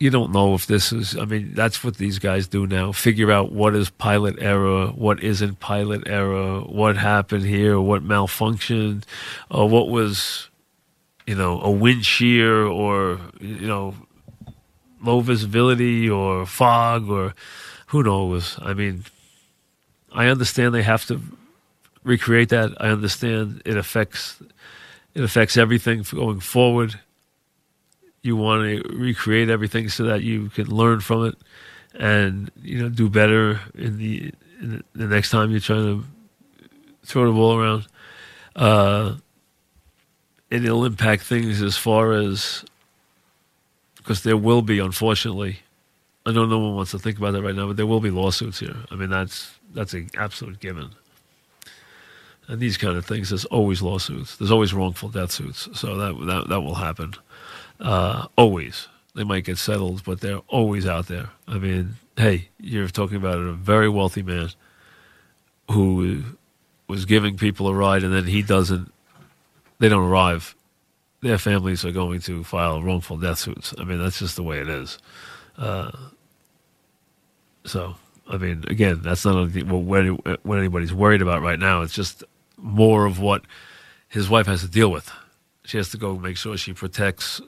You 0.01 0.09
don't 0.09 0.33
know 0.33 0.55
if 0.55 0.67
this 0.67 0.93
is, 0.95 1.15
I 1.15 1.27
mean, 1.27 1.53
that's 1.53 1.85
what 1.85 1.99
these 1.99 2.19
guys 2.19 2.49
do 2.49 2.67
now. 2.67 2.91
Figure 2.91 3.31
out 3.31 3.53
what 3.53 3.77
is 3.77 3.91
pilot 3.91 4.37
error, 4.41 4.87
what 4.87 5.23
isn't 5.23 5.61
pilot 5.61 6.09
error, 6.09 6.61
what 6.61 6.97
happened 6.97 7.45
here, 7.45 7.79
what 7.79 8.03
malfunctioned, 8.03 9.05
what 9.51 9.91
was, 9.91 10.49
you 11.27 11.35
know, 11.35 11.61
a 11.61 11.71
wind 11.71 12.07
shear 12.07 12.65
or, 12.65 13.21
you 13.41 13.67
know, 13.67 13.95
low 15.03 15.21
visibility 15.21 16.09
or 16.09 16.47
fog 16.47 17.11
or 17.11 17.35
who 17.89 18.03
knows. 18.03 18.59
I 18.63 18.73
mean, 18.73 19.05
I 20.13 20.29
understand 20.29 20.75
they 20.75 20.83
have 20.83 21.05
to 21.07 21.21
recreate 22.05 22.49
that. 22.49 22.71
I 22.81 22.89
understand 22.89 23.63
it 23.65 23.77
affects 23.77 24.41
it 25.15 25.23
affects 25.23 25.57
everything 25.57 26.03
going 26.03 26.41
forward. 26.41 26.99
You 28.23 28.37
want 28.37 28.63
to 28.63 28.89
recreate 28.97 29.49
everything 29.49 29.89
so 29.89 30.05
that 30.05 30.23
you 30.23 30.49
can 30.51 30.67
learn 30.67 31.01
from 31.01 31.27
it 31.27 31.37
and 31.95 32.51
you 32.63 32.83
know 32.83 32.89
do 32.89 33.09
better 33.09 33.61
in 33.75 33.99
the, 33.99 34.33
in 34.61 34.83
the 34.95 35.07
next 35.07 35.31
time 35.31 35.51
you're 35.51 35.61
trying 35.61 35.85
to 35.85 36.05
throw 37.05 37.27
the 37.27 37.33
ball 37.33 37.59
around. 37.59 37.87
Uh, 38.55 39.15
and 40.51 40.65
it'll 40.65 40.85
impact 40.85 41.23
things 41.23 41.63
as 41.63 41.77
far 41.77 42.13
as 42.13 42.65
because 43.97 44.23
there 44.23 44.37
will 44.37 44.63
be, 44.63 44.79
unfortunately. 44.79 45.61
I 46.27 46.33
know 46.33 46.47
no 46.47 46.59
one 46.59 46.75
wants 46.75 46.91
to 46.91 46.99
think 46.99 47.19
about 47.19 47.33
that 47.33 47.43
right 47.43 47.55
now, 47.55 47.67
but 47.67 47.77
there 47.77 47.87
will 47.87 48.01
be 48.01 48.11
lawsuits 48.11 48.61
here. 48.61 48.77
I 48.91 48.95
mean, 48.95 49.11
that's 49.11 49.55
that's 49.73 49.95
an 49.95 50.11
absolute 50.17 50.61
given. 50.61 50.91
And 52.51 52.59
these 52.59 52.77
kind 52.77 52.97
of 52.97 53.07
things, 53.07 53.29
there's 53.29 53.45
always 53.45 53.81
lawsuits. 53.81 54.37
There's 54.37 54.51
always 54.51 54.75
wrongful 54.75 55.09
death 55.09 55.31
suits. 55.31 55.69
So 55.73 55.97
that 55.97 56.27
that, 56.27 56.49
that 56.49 56.61
will 56.63 56.75
happen. 56.75 57.15
Uh, 57.79 58.27
always. 58.35 58.89
They 59.15 59.23
might 59.23 59.45
get 59.45 59.57
settled, 59.57 60.03
but 60.03 60.21
they're 60.21 60.43
always 60.49 60.85
out 60.85 61.07
there. 61.07 61.31
I 61.47 61.59
mean, 61.59 61.95
hey, 62.17 62.49
you're 62.59 62.89
talking 62.89 63.19
about 63.19 63.39
a 63.39 63.53
very 63.53 63.89
wealthy 63.89 64.25
man 64.25 64.51
who 65.71 66.25
was 66.89 67.05
giving 67.05 67.37
people 67.37 67.69
a 67.69 67.75
ride, 67.75 68.03
and 68.03 68.13
then 68.13 68.25
he 68.25 68.43
doesn't. 68.43 68.93
They 69.79 69.89
don't 69.89 70.09
arrive. 70.09 70.57
Their 71.21 71.39
families 71.39 71.85
are 71.85 71.93
going 71.93 72.19
to 72.23 72.43
file 72.43 72.83
wrongful 72.83 73.19
death 73.19 73.39
suits. 73.39 73.75
I 73.79 73.85
mean, 73.85 74.03
that's 74.03 74.19
just 74.19 74.35
the 74.35 74.43
way 74.43 74.59
it 74.59 74.69
is. 74.69 74.99
Uh, 75.57 75.93
so 77.65 77.95
I 78.29 78.39
mean, 78.39 78.65
again, 78.67 79.03
that's 79.03 79.25
not 79.25 79.53
what, 79.53 80.45
what 80.45 80.59
anybody's 80.59 80.93
worried 80.93 81.23
about 81.23 81.43
right 81.43 81.59
now. 81.59 81.83
It's 81.83 81.95
just 81.95 82.25
more 82.61 83.07
of 83.07 83.19
what 83.19 83.43
his 84.09 84.29
wife 84.29 84.47
has 84.47 84.61
to 84.63 84.69
deal 84.69 84.91
with. 84.91 85.11
She 85.65 85.77
has 85.77 85.91
to 85.91 85.97
go 85.97 86.17
make 86.19 86.37
sure 86.37 86.57
she 86.57 86.73
protects 86.73 87.41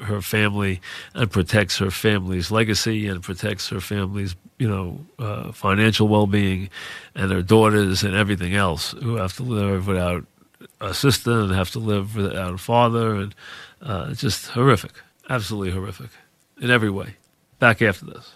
her 0.00 0.20
family 0.20 0.80
and 1.14 1.30
protects 1.30 1.78
her 1.78 1.90
family's 1.90 2.50
legacy 2.50 3.06
and 3.06 3.22
protects 3.22 3.68
her 3.68 3.80
family's, 3.80 4.34
you 4.58 4.68
know, 4.68 4.98
uh, 5.18 5.52
financial 5.52 6.08
well-being 6.08 6.70
and 7.14 7.30
her 7.30 7.42
daughters 7.42 8.02
and 8.02 8.14
everything 8.14 8.54
else 8.54 8.92
who 9.02 9.16
have 9.16 9.36
to 9.36 9.42
live 9.42 9.86
without 9.86 10.24
a 10.80 10.94
sister 10.94 11.40
and 11.40 11.52
have 11.52 11.70
to 11.70 11.78
live 11.78 12.16
without 12.16 12.54
a 12.54 12.58
father 12.58 13.14
and 13.14 13.34
uh, 13.80 14.12
just 14.14 14.48
horrific, 14.48 14.92
absolutely 15.28 15.70
horrific 15.70 16.10
in 16.60 16.70
every 16.70 16.90
way. 16.90 17.16
Back 17.58 17.80
after 17.80 18.06
this. 18.06 18.32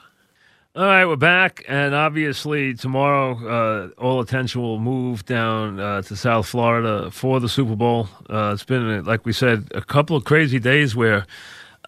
All 0.76 0.84
right, 0.84 1.06
we're 1.06 1.16
back, 1.16 1.64
and 1.68 1.94
obviously 1.94 2.74
tomorrow, 2.74 3.38
uh, 3.48 3.88
all 3.98 4.20
attention 4.20 4.60
will 4.60 4.78
move 4.78 5.24
down 5.24 5.80
uh, 5.80 6.02
to 6.02 6.14
South 6.16 6.48
Florida 6.48 7.10
for 7.10 7.40
the 7.40 7.48
Super 7.48 7.74
Bowl. 7.74 8.10
Uh, 8.28 8.50
it's 8.52 8.62
been, 8.62 9.02
like 9.02 9.24
we 9.24 9.32
said, 9.32 9.70
a 9.74 9.80
couple 9.80 10.18
of 10.18 10.24
crazy 10.24 10.58
days 10.58 10.94
where 10.94 11.24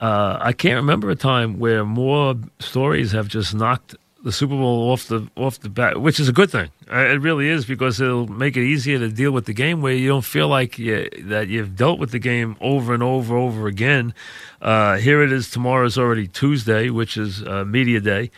uh, 0.00 0.38
I 0.40 0.54
can't 0.54 0.76
remember 0.76 1.10
a 1.10 1.16
time 1.16 1.58
where 1.58 1.84
more 1.84 2.34
stories 2.60 3.12
have 3.12 3.28
just 3.28 3.54
knocked 3.54 3.94
the 4.24 4.32
Super 4.32 4.56
Bowl 4.56 4.90
off 4.90 5.06
the 5.08 5.28
off 5.36 5.60
the 5.60 5.68
bat, 5.68 6.00
which 6.00 6.18
is 6.18 6.30
a 6.30 6.32
good 6.32 6.50
thing. 6.50 6.70
Uh, 6.90 7.00
it 7.00 7.20
really 7.20 7.50
is 7.50 7.66
because 7.66 8.00
it'll 8.00 8.26
make 8.26 8.56
it 8.56 8.64
easier 8.64 8.98
to 8.98 9.10
deal 9.10 9.32
with 9.32 9.44
the 9.44 9.52
game 9.52 9.82
where 9.82 9.92
you 9.92 10.08
don't 10.08 10.24
feel 10.24 10.48
like 10.48 10.78
you, 10.78 11.10
that 11.24 11.48
you've 11.48 11.76
dealt 11.76 11.98
with 11.98 12.10
the 12.10 12.18
game 12.18 12.56
over 12.62 12.94
and 12.94 13.02
over 13.02 13.36
over 13.36 13.66
again. 13.66 14.14
Uh, 14.62 14.96
here 14.96 15.22
it 15.22 15.30
is. 15.30 15.50
Tomorrow 15.50 15.84
is 15.84 15.98
already 15.98 16.26
Tuesday, 16.26 16.88
which 16.88 17.18
is 17.18 17.42
media 17.66 18.00
day. 18.00 18.30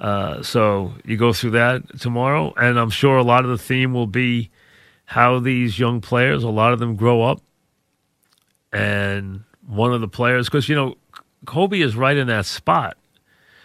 Uh, 0.00 0.42
so 0.42 0.92
you 1.04 1.16
go 1.16 1.32
through 1.32 1.50
that 1.50 1.98
tomorrow, 2.00 2.52
and 2.56 2.78
I'm 2.78 2.90
sure 2.90 3.16
a 3.16 3.24
lot 3.24 3.44
of 3.44 3.50
the 3.50 3.58
theme 3.58 3.92
will 3.92 4.06
be 4.06 4.50
how 5.06 5.40
these 5.40 5.78
young 5.78 6.00
players, 6.00 6.44
a 6.44 6.48
lot 6.48 6.72
of 6.72 6.78
them 6.78 6.94
grow 6.94 7.22
up, 7.22 7.42
and 8.72 9.42
one 9.66 9.92
of 9.92 10.00
the 10.00 10.08
players, 10.08 10.46
because 10.46 10.68
you 10.68 10.76
know, 10.76 10.96
Kobe 11.46 11.80
is 11.80 11.96
right 11.96 12.16
in 12.16 12.28
that 12.28 12.46
spot 12.46 12.96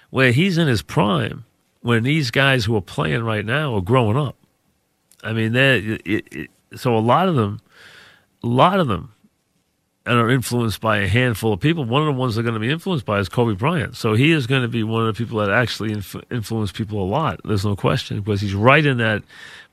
where 0.10 0.32
he's 0.32 0.58
in 0.58 0.68
his 0.68 0.82
prime 0.82 1.46
when 1.82 2.04
these 2.04 2.32
guys 2.32 2.66
who 2.66 2.76
are 2.76 2.82
playing 2.82 3.24
right 3.24 3.46
now 3.46 3.76
are 3.76 3.82
growing 3.82 4.18
up. 4.18 4.38
I 5.24 5.34
mean, 5.34 5.54
they 5.54 6.48
so 6.76 6.98
a 6.98 7.00
lot 7.00 7.28
of 7.28 7.36
them, 7.36 7.62
a 8.44 8.48
lot 8.48 8.80
of 8.80 8.88
them 8.88 9.14
and 10.06 10.20
are 10.20 10.30
influenced 10.30 10.82
by 10.82 10.98
a 10.98 11.08
handful 11.08 11.54
of 11.54 11.62
people. 11.62 11.86
One 11.86 12.02
of 12.02 12.08
the 12.08 12.20
ones 12.20 12.36
they're 12.36 12.44
going 12.44 12.56
to 12.56 12.60
be 12.60 12.70
influenced 12.70 13.06
by 13.06 13.20
is 13.20 13.30
Kobe 13.30 13.56
Bryant. 13.56 13.96
So 13.96 14.16
he 14.16 14.32
is 14.32 14.48
going 14.48 14.62
to 14.62 14.68
be 14.68 14.84
one 14.84 15.08
of 15.08 15.16
the 15.16 15.18
people 15.18 15.40
that 15.40 15.50
actually 15.50 15.94
inf- 15.94 16.16
influence 16.30 16.72
people 16.72 17.02
a 17.02 17.08
lot. 17.08 17.40
There's 17.46 17.64
no 17.64 17.76
question 17.76 18.20
because 18.20 18.42
he's 18.42 18.54
right 18.54 18.86
in 18.86 18.98
that, 18.98 19.24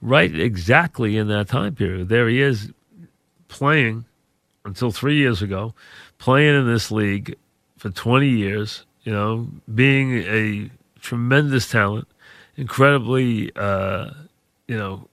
right 0.01 0.33
exactly 0.33 1.17
in 1.17 1.27
that 1.29 1.49
time 1.49 1.75
period. 1.75 2.09
There 2.09 2.29
he 2.29 2.41
is 2.41 2.73
playing 3.49 4.05
until 4.65 4.93
three 4.93 5.17
years 5.17 5.43
ago, 5.43 5.75
playing 6.19 6.55
in 6.55 6.67
this 6.67 6.93
league 6.93 7.35
for 7.79 7.91
20 7.91 8.29
years, 8.29 8.85
you 9.03 9.13
know, 9.13 9.49
being 9.75 10.19
a 10.19 10.71
tremendous 11.01 11.69
talent, 11.69 12.07
incredibly, 12.57 13.51
uh, 13.57 14.11
you 14.69 14.79
know, 14.79 15.09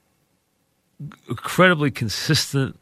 incredibly 1.28 1.90
consistent 1.90 2.78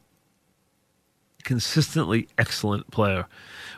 consistently 1.45 2.27
excellent 2.37 2.91
player 2.91 3.25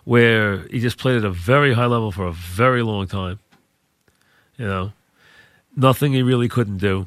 where 0.06 0.60
he 0.70 0.80
just 0.80 0.98
played 0.98 1.18
at 1.18 1.26
a 1.26 1.30
very 1.30 1.74
high 1.74 1.86
level 1.86 2.12
for 2.12 2.26
a 2.26 2.32
very 2.32 2.82
long 2.82 3.06
time. 3.08 3.40
You 4.58 4.66
know, 4.66 4.94
nothing 5.76 6.14
he 6.14 6.24
really 6.24 6.50
couldn't 6.50 6.78
do 6.78 7.06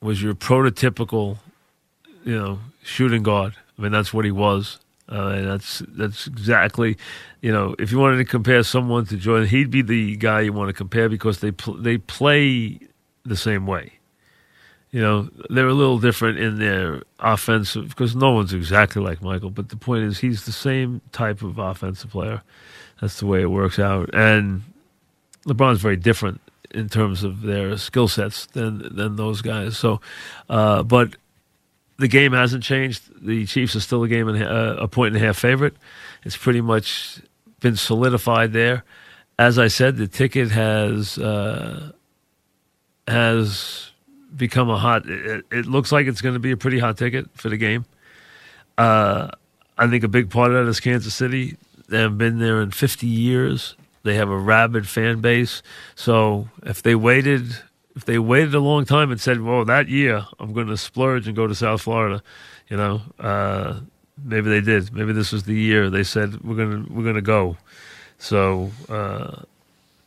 was 0.00 0.22
your 0.22 0.34
prototypical, 0.34 1.36
you 2.24 2.36
know, 2.36 2.58
shooting 2.82 3.22
guard. 3.22 3.54
I 3.78 3.82
mean, 3.82 3.92
that's 3.92 4.12
what 4.12 4.24
he 4.24 4.30
was. 4.30 4.80
Uh, 5.08 5.28
and 5.28 5.46
that's 5.46 5.82
that's 5.90 6.26
exactly, 6.26 6.96
you 7.40 7.52
know, 7.52 7.76
if 7.78 7.92
you 7.92 7.98
wanted 7.98 8.16
to 8.16 8.24
compare 8.24 8.64
someone 8.64 9.06
to 9.06 9.16
Jordan, 9.16 9.46
he'd 9.46 9.70
be 9.70 9.80
the 9.80 10.16
guy 10.16 10.40
you 10.40 10.52
want 10.52 10.68
to 10.68 10.72
compare 10.72 11.08
because 11.08 11.38
they 11.38 11.52
pl- 11.52 11.76
they 11.76 11.96
play 11.96 12.80
the 13.24 13.36
same 13.36 13.68
way. 13.68 13.95
You 14.92 15.00
know, 15.00 15.28
they're 15.50 15.66
a 15.66 15.74
little 15.74 15.98
different 15.98 16.38
in 16.38 16.58
their 16.58 17.02
offensive 17.18 17.88
because 17.88 18.14
no 18.16 18.32
one's 18.32 18.54
exactly 18.54 19.02
like 19.02 19.20
Michael. 19.20 19.50
But 19.50 19.68
the 19.68 19.76
point 19.76 20.04
is, 20.04 20.18
he's 20.18 20.44
the 20.44 20.52
same 20.52 21.00
type 21.12 21.42
of 21.42 21.58
offensive 21.58 22.10
player. 22.10 22.42
That's 23.00 23.18
the 23.20 23.26
way 23.26 23.42
it 23.42 23.50
works 23.50 23.78
out. 23.78 24.10
And 24.14 24.62
LeBron's 25.44 25.80
very 25.80 25.96
different 25.96 26.40
in 26.70 26.88
terms 26.88 27.24
of 27.24 27.42
their 27.42 27.76
skill 27.76 28.08
sets 28.08 28.46
than 28.46 28.94
than 28.94 29.16
those 29.16 29.42
guys. 29.42 29.76
So, 29.76 30.00
uh, 30.48 30.82
but 30.82 31.16
the 31.98 32.08
game 32.08 32.32
hasn't 32.32 32.62
changed. 32.62 33.02
The 33.26 33.46
Chiefs 33.46 33.76
are 33.76 33.80
still 33.80 34.02
a 34.02 34.08
game 34.08 34.28
and 34.28 34.42
uh, 34.42 34.76
a 34.78 34.88
point 34.88 35.14
and 35.14 35.22
a 35.22 35.26
half 35.26 35.36
favorite. 35.36 35.76
It's 36.24 36.36
pretty 36.36 36.60
much 36.60 37.20
been 37.60 37.76
solidified 37.76 38.52
there. 38.52 38.84
As 39.38 39.58
I 39.58 39.68
said, 39.68 39.96
the 39.96 40.08
ticket 40.08 40.50
has 40.50 41.18
uh, 41.18 41.92
has 43.06 43.92
become 44.36 44.70
a 44.70 44.78
hot. 44.78 45.08
It, 45.08 45.44
it 45.50 45.66
looks 45.66 45.92
like 45.92 46.06
it's 46.06 46.20
going 46.20 46.34
to 46.34 46.40
be 46.40 46.52
a 46.52 46.56
pretty 46.56 46.78
hot 46.78 46.98
ticket 46.98 47.28
for 47.34 47.48
the 47.48 47.56
game. 47.56 47.84
Uh, 48.78 49.30
I 49.78 49.86
think 49.88 50.04
a 50.04 50.08
big 50.08 50.30
part 50.30 50.52
of 50.52 50.64
that 50.64 50.70
is 50.70 50.80
Kansas 50.80 51.14
City. 51.14 51.56
They 51.88 51.98
have 52.00 52.18
been 52.18 52.38
there 52.38 52.60
in 52.60 52.70
50 52.70 53.06
years. 53.06 53.76
They 54.02 54.14
have 54.14 54.30
a 54.30 54.38
rabid 54.38 54.88
fan 54.88 55.20
base. 55.20 55.62
So 55.94 56.48
if 56.62 56.82
they 56.82 56.94
waited, 56.94 57.56
if 57.94 58.04
they 58.04 58.18
waited 58.18 58.54
a 58.54 58.60
long 58.60 58.84
time 58.84 59.10
and 59.10 59.20
said, 59.20 59.40
"Well, 59.40 59.64
that 59.64 59.88
year 59.88 60.24
I'm 60.38 60.52
going 60.52 60.68
to 60.68 60.76
splurge 60.76 61.26
and 61.26 61.34
go 61.34 61.46
to 61.46 61.54
South 61.54 61.82
Florida," 61.82 62.22
you 62.68 62.76
know, 62.76 63.02
uh, 63.18 63.80
maybe 64.22 64.48
they 64.48 64.60
did. 64.60 64.92
Maybe 64.92 65.12
this 65.12 65.32
was 65.32 65.44
the 65.44 65.54
year 65.54 65.90
they 65.90 66.04
said 66.04 66.42
we're 66.42 66.56
gonna 66.56 66.86
we're 66.88 67.04
gonna 67.04 67.20
go. 67.20 67.56
So 68.18 68.70
uh, 68.88 69.42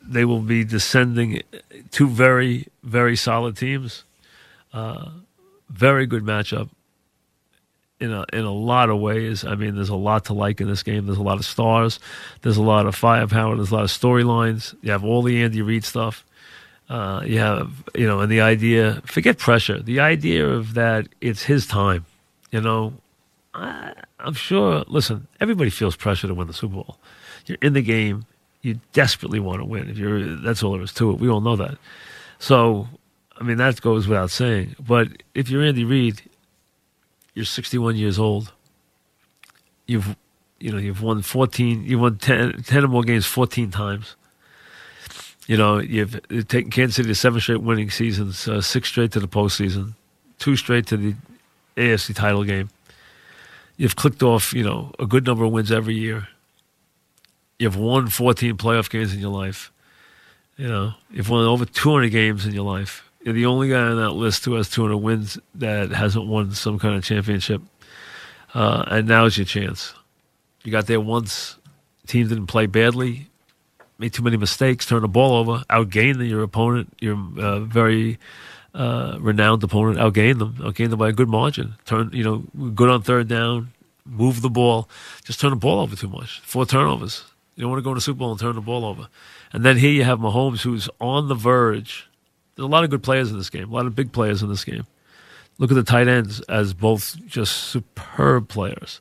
they 0.02 0.24
will 0.24 0.40
be 0.40 0.64
descending 0.64 1.42
two 1.90 2.08
very 2.08 2.68
very 2.82 3.16
solid 3.16 3.56
teams. 3.56 4.04
Uh, 4.72 5.10
very 5.68 6.06
good 6.06 6.22
matchup 6.22 6.68
in 8.00 8.12
a 8.12 8.24
in 8.32 8.44
a 8.44 8.52
lot 8.52 8.90
of 8.90 8.98
ways. 8.98 9.44
I 9.44 9.54
mean, 9.54 9.76
there's 9.76 9.90
a 9.90 9.96
lot 9.96 10.24
to 10.26 10.34
like 10.34 10.60
in 10.60 10.68
this 10.68 10.82
game. 10.82 11.06
There's 11.06 11.18
a 11.18 11.22
lot 11.22 11.38
of 11.38 11.44
stars. 11.44 12.00
There's 12.42 12.56
a 12.56 12.62
lot 12.62 12.86
of 12.86 12.94
firepower. 12.94 13.56
There's 13.56 13.70
a 13.70 13.74
lot 13.74 13.84
of 13.84 13.90
storylines. 13.90 14.74
You 14.82 14.90
have 14.90 15.04
all 15.04 15.22
the 15.22 15.42
Andy 15.42 15.62
Reid 15.62 15.84
stuff. 15.84 16.24
Uh, 16.88 17.22
you 17.24 17.38
have 17.38 17.84
you 17.94 18.06
know, 18.06 18.20
and 18.20 18.32
the 18.32 18.40
idea. 18.40 19.02
Forget 19.04 19.38
pressure. 19.38 19.80
The 19.80 20.00
idea 20.00 20.48
of 20.48 20.74
that 20.74 21.08
it's 21.20 21.44
his 21.44 21.66
time. 21.66 22.06
You 22.50 22.60
know, 22.60 22.94
I, 23.54 23.92
I'm 24.18 24.34
sure. 24.34 24.84
Listen, 24.88 25.28
everybody 25.40 25.70
feels 25.70 25.94
pressure 25.94 26.26
to 26.26 26.34
win 26.34 26.46
the 26.46 26.54
Super 26.54 26.74
Bowl. 26.74 26.98
You're 27.46 27.58
in 27.62 27.74
the 27.74 27.82
game. 27.82 28.26
You 28.62 28.80
desperately 28.92 29.40
want 29.40 29.60
to 29.60 29.64
win. 29.64 29.88
If 29.88 29.96
you're, 29.96 30.36
that's 30.36 30.62
all 30.62 30.72
there 30.72 30.82
is 30.82 30.92
to 30.94 31.10
it. 31.12 31.18
We 31.18 31.30
all 31.30 31.40
know 31.40 31.56
that. 31.56 31.78
So, 32.38 32.88
I 33.40 33.44
mean, 33.44 33.56
that 33.56 33.80
goes 33.80 34.06
without 34.06 34.30
saying. 34.30 34.76
But 34.78 35.08
if 35.34 35.48
you're 35.48 35.62
Andy 35.62 35.84
Reid, 35.84 36.20
you're 37.34 37.46
61 37.46 37.96
years 37.96 38.18
old. 38.18 38.52
You've, 39.86 40.14
you 40.58 40.70
know, 40.70 40.78
you've 40.78 41.02
won 41.02 41.22
14. 41.22 41.84
You 41.84 41.98
won 41.98 42.18
10, 42.18 42.62
10 42.62 42.84
or 42.84 42.88
more 42.88 43.02
games 43.02 43.24
14 43.24 43.70
times. 43.70 44.14
You 45.46 45.56
know, 45.56 45.78
you've 45.78 46.20
taken 46.48 46.70
Kansas 46.70 46.96
City 46.96 47.08
to 47.08 47.14
seven 47.14 47.40
straight 47.40 47.62
winning 47.62 47.90
seasons, 47.90 48.46
uh, 48.46 48.60
six 48.60 48.88
straight 48.88 49.10
to 49.12 49.20
the 49.20 49.26
postseason, 49.26 49.94
two 50.38 50.54
straight 50.54 50.86
to 50.88 50.96
the 50.96 51.14
AFC 51.76 52.14
title 52.14 52.44
game. 52.44 52.68
You've 53.76 53.96
clicked 53.96 54.22
off, 54.22 54.52
you 54.52 54.62
know, 54.62 54.92
a 54.98 55.06
good 55.06 55.26
number 55.26 55.44
of 55.44 55.50
wins 55.50 55.72
every 55.72 55.94
year. 55.94 56.28
You've 57.58 57.76
won 57.76 58.08
14 58.08 58.58
playoff 58.58 58.90
games 58.90 59.14
in 59.14 59.18
your 59.18 59.32
life. 59.32 59.72
You 60.56 60.68
know, 60.68 60.92
you've 61.10 61.30
won 61.30 61.46
over 61.46 61.64
200 61.64 62.10
games 62.10 62.44
in 62.44 62.52
your 62.52 62.64
life. 62.64 63.09
You're 63.22 63.34
the 63.34 63.46
only 63.46 63.68
guy 63.68 63.82
on 63.82 63.96
that 63.96 64.12
list 64.12 64.44
who 64.44 64.54
has 64.54 64.70
200 64.70 64.96
wins 64.96 65.38
that 65.56 65.90
hasn't 65.90 66.26
won 66.26 66.52
some 66.52 66.78
kind 66.78 66.96
of 66.96 67.04
championship. 67.04 67.62
Uh, 68.54 68.84
and 68.88 69.08
now's 69.08 69.36
your 69.36 69.44
chance. 69.44 69.92
You 70.64 70.72
got 70.72 70.86
there 70.86 71.00
once. 71.00 71.56
Team 72.06 72.28
didn't 72.28 72.48
play 72.48 72.66
badly, 72.66 73.28
made 73.98 74.12
too 74.12 74.22
many 74.22 74.36
mistakes, 74.36 74.84
turned 74.84 75.04
the 75.04 75.08
ball 75.08 75.36
over, 75.36 75.62
outgained 75.70 76.26
your 76.28 76.42
opponent, 76.42 76.92
your 76.98 77.16
uh, 77.38 77.60
very 77.60 78.18
uh, 78.74 79.16
renowned 79.20 79.62
opponent, 79.62 79.98
outgained 79.98 80.38
them, 80.38 80.54
outgained 80.54 80.90
them 80.90 80.98
by 80.98 81.10
a 81.10 81.12
good 81.12 81.28
margin. 81.28 81.74
Turn, 81.84 82.10
you 82.12 82.24
know, 82.24 82.70
good 82.70 82.88
on 82.88 83.02
third 83.02 83.28
down, 83.28 83.72
move 84.04 84.42
the 84.42 84.50
ball, 84.50 84.88
just 85.24 85.40
turn 85.40 85.50
the 85.50 85.56
ball 85.56 85.78
over 85.78 85.94
too 85.94 86.08
much. 86.08 86.40
Four 86.40 86.66
turnovers. 86.66 87.24
You 87.54 87.62
don't 87.62 87.70
want 87.70 87.80
to 87.80 87.84
go 87.84 87.90
to 87.90 87.98
the 87.98 88.00
Super 88.00 88.18
Bowl 88.18 88.30
and 88.32 88.40
turn 88.40 88.54
the 88.54 88.60
ball 88.60 88.84
over. 88.84 89.08
And 89.52 89.64
then 89.64 89.76
here 89.76 89.90
you 89.90 90.04
have 90.04 90.18
Mahomes, 90.18 90.62
who's 90.62 90.88
on 91.00 91.28
the 91.28 91.34
verge. 91.34 92.08
There's 92.60 92.68
a 92.68 92.70
lot 92.70 92.84
of 92.84 92.90
good 92.90 93.02
players 93.02 93.30
in 93.30 93.38
this 93.38 93.48
game, 93.48 93.70
a 93.70 93.74
lot 93.74 93.86
of 93.86 93.96
big 93.96 94.12
players 94.12 94.42
in 94.42 94.50
this 94.50 94.64
game. 94.64 94.86
Look 95.56 95.70
at 95.70 95.76
the 95.76 95.82
tight 95.82 96.08
ends 96.08 96.42
as 96.42 96.74
both 96.74 97.16
just 97.26 97.56
superb 97.56 98.48
players. 98.48 99.00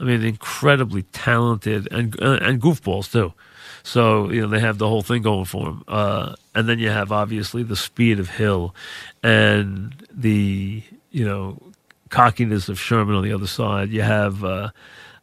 I 0.00 0.04
mean, 0.04 0.22
incredibly 0.22 1.02
talented 1.02 1.86
and 1.92 2.18
uh, 2.22 2.38
and 2.40 2.62
goofballs 2.62 3.12
too. 3.12 3.34
So 3.82 4.30
you 4.30 4.40
know 4.40 4.48
they 4.48 4.60
have 4.60 4.78
the 4.78 4.88
whole 4.88 5.02
thing 5.02 5.20
going 5.20 5.44
for 5.44 5.66
them. 5.66 5.84
Uh, 5.86 6.34
and 6.54 6.66
then 6.66 6.78
you 6.78 6.88
have 6.88 7.12
obviously 7.12 7.62
the 7.62 7.76
speed 7.76 8.18
of 8.18 8.30
Hill, 8.30 8.74
and 9.22 9.94
the 10.10 10.82
you 11.10 11.26
know 11.26 11.60
cockiness 12.08 12.70
of 12.70 12.80
Sherman 12.80 13.16
on 13.16 13.22
the 13.22 13.34
other 13.34 13.46
side. 13.46 13.90
You 13.90 14.00
have 14.00 14.42
uh, 14.42 14.70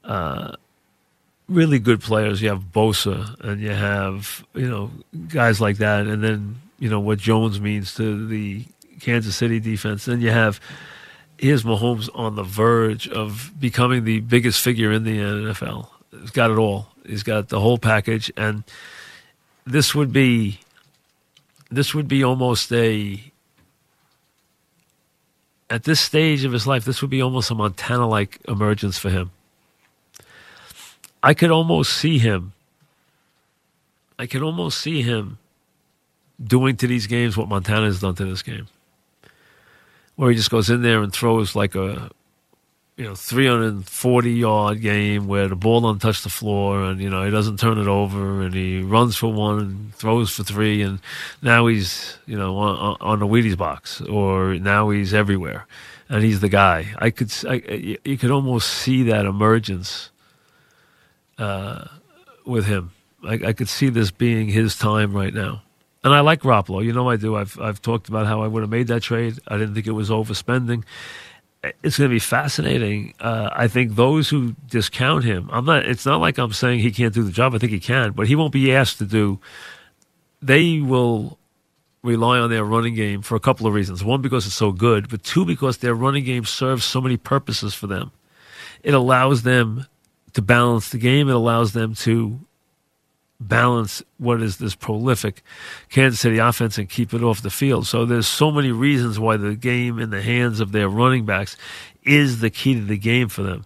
uh, 0.03 0.51
really 1.49 1.79
good 1.79 2.01
players. 2.01 2.43
You 2.43 2.49
have 2.49 2.65
Bosa, 2.71 3.39
and 3.43 3.59
you 3.59 3.71
have 3.71 4.45
you 4.53 4.69
know 4.69 4.91
guys 5.29 5.59
like 5.59 5.77
that, 5.77 6.05
and 6.05 6.23
then 6.23 6.61
you 6.81 6.89
know 6.89 6.99
what 6.99 7.19
Jones 7.19 7.61
means 7.61 7.93
to 7.93 8.27
the 8.27 8.65
Kansas 8.99 9.35
City 9.35 9.59
defense. 9.59 10.05
Then 10.05 10.19
you 10.19 10.31
have 10.31 10.59
here's 11.37 11.63
Mahomes 11.63 12.09
on 12.15 12.35
the 12.35 12.43
verge 12.43 13.07
of 13.07 13.51
becoming 13.59 14.03
the 14.03 14.19
biggest 14.21 14.59
figure 14.59 14.91
in 14.91 15.03
the 15.03 15.19
NFL. 15.19 15.87
He's 16.19 16.31
got 16.31 16.49
it 16.49 16.57
all. 16.57 16.87
He's 17.05 17.21
got 17.21 17.49
the 17.49 17.59
whole 17.59 17.77
package, 17.77 18.31
and 18.35 18.63
this 19.63 19.93
would 19.93 20.11
be 20.11 20.59
this 21.69 21.93
would 21.93 22.07
be 22.07 22.23
almost 22.23 22.73
a 22.73 23.31
at 25.69 25.83
this 25.83 26.01
stage 26.01 26.43
of 26.43 26.51
his 26.51 26.65
life, 26.65 26.83
this 26.83 27.01
would 27.01 27.11
be 27.11 27.21
almost 27.21 27.51
a 27.51 27.55
Montana 27.55 28.07
like 28.07 28.39
emergence 28.47 28.97
for 28.97 29.11
him. 29.11 29.29
I 31.21 31.35
could 31.35 31.51
almost 31.51 31.93
see 31.93 32.17
him. 32.17 32.53
I 34.17 34.25
could 34.25 34.41
almost 34.41 34.81
see 34.81 35.03
him 35.03 35.37
doing 36.43 36.77
to 36.77 36.87
these 36.87 37.07
games 37.07 37.37
what 37.37 37.47
Montana 37.47 37.85
has 37.85 37.99
done 37.99 38.15
to 38.15 38.25
this 38.25 38.41
game. 38.41 38.67
Where 40.15 40.29
he 40.29 40.35
just 40.35 40.51
goes 40.51 40.69
in 40.69 40.81
there 40.81 41.01
and 41.01 41.11
throws 41.11 41.55
like 41.55 41.75
a 41.75 42.11
you 43.01 43.05
know, 43.05 43.15
340 43.15 44.31
yard 44.31 44.79
game 44.81 45.27
where 45.27 45.47
the 45.47 45.55
ball 45.55 45.81
don't 45.81 45.99
touch 45.99 46.21
the 46.21 46.29
floor 46.29 46.83
and, 46.83 47.01
you 47.01 47.09
know, 47.09 47.23
he 47.23 47.31
doesn't 47.31 47.57
turn 47.57 47.79
it 47.79 47.87
over 47.87 48.43
and 48.43 48.53
he 48.53 48.81
runs 48.81 49.15
for 49.15 49.33
one 49.33 49.59
and 49.59 49.95
throws 49.95 50.29
for 50.29 50.43
three 50.43 50.83
and 50.83 50.99
now 51.41 51.65
he's, 51.65 52.17
you 52.27 52.37
know, 52.37 52.57
on, 52.57 52.97
on 53.01 53.19
the 53.19 53.25
Wheaties 53.25 53.57
box 53.57 54.01
or 54.01 54.55
now 54.55 54.91
he's 54.91 55.15
everywhere 55.15 55.65
and 56.09 56.23
he's 56.23 56.41
the 56.41 56.49
guy. 56.49 56.93
I 56.99 57.09
could, 57.09 57.33
I, 57.47 57.97
you 58.03 58.17
could 58.19 58.29
almost 58.29 58.69
see 58.69 59.01
that 59.03 59.25
emergence 59.25 60.11
uh, 61.39 61.85
with 62.45 62.65
him. 62.67 62.91
I, 63.23 63.33
I 63.47 63.53
could 63.53 63.69
see 63.69 63.89
this 63.89 64.11
being 64.11 64.47
his 64.47 64.77
time 64.77 65.13
right 65.13 65.33
now. 65.33 65.63
And 66.03 66.13
I 66.13 66.21
like 66.21 66.41
Garoppolo. 66.41 66.83
You 66.83 66.93
know 66.93 67.09
I 67.09 67.15
do. 67.15 67.35
I've 67.35 67.59
I've 67.59 67.81
talked 67.81 68.09
about 68.09 68.25
how 68.25 68.41
I 68.41 68.47
would 68.47 68.63
have 68.63 68.71
made 68.71 68.87
that 68.87 69.01
trade. 69.01 69.39
I 69.47 69.57
didn't 69.57 69.75
think 69.75 69.87
it 69.87 69.91
was 69.91 70.09
overspending 70.09 70.83
it's 71.83 71.97
going 71.97 72.09
to 72.09 72.13
be 72.13 72.19
fascinating. 72.19 73.13
Uh, 73.19 73.49
I 73.53 73.67
think 73.67 73.95
those 73.95 74.29
who 74.29 74.55
discount 74.67 75.23
him, 75.23 75.49
I'm 75.51 75.65
not. 75.65 75.85
It's 75.85 76.05
not 76.05 76.19
like 76.19 76.37
I'm 76.37 76.53
saying 76.53 76.79
he 76.79 76.91
can't 76.91 77.13
do 77.13 77.23
the 77.23 77.31
job. 77.31 77.53
I 77.53 77.59
think 77.59 77.71
he 77.71 77.79
can, 77.79 78.11
but 78.11 78.27
he 78.27 78.35
won't 78.35 78.53
be 78.53 78.73
asked 78.73 78.97
to 78.97 79.05
do. 79.05 79.39
They 80.41 80.79
will 80.79 81.37
rely 82.03 82.39
on 82.39 82.49
their 82.49 82.63
running 82.63 82.95
game 82.95 83.21
for 83.21 83.35
a 83.35 83.39
couple 83.39 83.67
of 83.67 83.73
reasons. 83.73 84.03
One, 84.03 84.21
because 84.21 84.47
it's 84.47 84.55
so 84.55 84.71
good, 84.71 85.07
but 85.07 85.23
two, 85.23 85.45
because 85.45 85.77
their 85.77 85.93
running 85.93 86.23
game 86.23 86.45
serves 86.45 86.83
so 86.83 86.99
many 86.99 87.15
purposes 87.15 87.75
for 87.75 87.85
them. 87.85 88.11
It 88.81 88.95
allows 88.95 89.43
them 89.43 89.85
to 90.33 90.41
balance 90.41 90.89
the 90.89 90.97
game. 90.97 91.29
It 91.29 91.35
allows 91.35 91.73
them 91.73 91.93
to 91.95 92.39
balance 93.47 94.03
what 94.17 94.41
is 94.41 94.57
this 94.57 94.75
prolific 94.75 95.43
Kansas 95.89 96.19
City 96.19 96.37
offense 96.37 96.77
and 96.77 96.89
keep 96.89 97.13
it 97.13 97.23
off 97.23 97.41
the 97.41 97.49
field. 97.49 97.87
So 97.87 98.05
there's 98.05 98.27
so 98.27 98.51
many 98.51 98.71
reasons 98.71 99.19
why 99.19 99.37
the 99.37 99.55
game 99.55 99.99
in 99.99 100.09
the 100.11 100.21
hands 100.21 100.59
of 100.59 100.71
their 100.71 100.87
running 100.87 101.25
backs 101.25 101.57
is 102.03 102.39
the 102.39 102.49
key 102.49 102.75
to 102.75 102.81
the 102.81 102.97
game 102.97 103.27
for 103.27 103.43
them. 103.43 103.65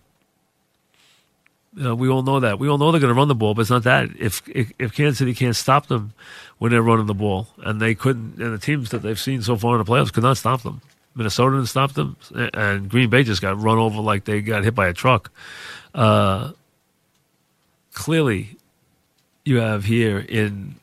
Uh, 1.84 1.96
we 1.96 2.08
all 2.08 2.24
know 2.24 2.40
that. 2.40 2.58
We 2.58 2.70
all 2.70 2.78
know 2.78 2.92
they're 2.92 3.02
going 3.02 3.14
to 3.14 3.18
run 3.18 3.28
the 3.28 3.36
ball, 3.36 3.54
but 3.54 3.62
it's 3.62 3.70
not 3.70 3.84
that. 3.84 4.10
If, 4.18 4.42
if, 4.48 4.72
if 4.80 4.94
Kansas 4.94 5.18
City 5.18 5.34
can't 5.34 5.56
stop 5.56 5.88
them 5.88 6.14
when 6.58 6.72
they're 6.72 6.82
running 6.82 7.06
the 7.06 7.14
ball, 7.14 7.48
and 7.58 7.82
they 7.82 7.94
couldn't, 7.96 8.42
and 8.42 8.54
the 8.54 8.58
teams 8.58 8.92
that 8.92 9.00
they've 9.00 9.20
seen 9.20 9.42
so 9.42 9.58
far 9.58 9.78
in 9.78 9.84
the 9.84 9.92
playoffs 9.92 10.14
could 10.14 10.24
not 10.24 10.38
stop 10.38 10.64
them. 10.64 10.82
Minnesota 11.16 11.58
didn't 11.58 11.68
stop 11.68 11.94
them, 11.94 12.16
and 12.34 12.90
Green 12.90 13.10
Bay 13.10 13.24
just 13.24 13.42
got 13.42 13.62
run 13.62 13.78
over 13.78 14.02
like 14.02 14.26
they 14.26 14.42
got 14.42 14.64
hit 14.64 14.76
by 14.76 14.88
a 14.88 14.94
truck. 14.94 15.32
Uh, 15.94 16.52
clearly, 17.94 18.58
you 19.46 19.58
have 19.58 19.86
here 19.86 20.20
in 20.20 20.76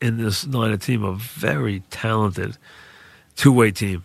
in 0.00 0.18
this 0.18 0.46
Niner 0.46 0.76
team 0.76 1.02
a 1.02 1.14
very 1.14 1.82
talented 1.90 2.56
two 3.36 3.52
way 3.52 3.70
team. 3.70 4.04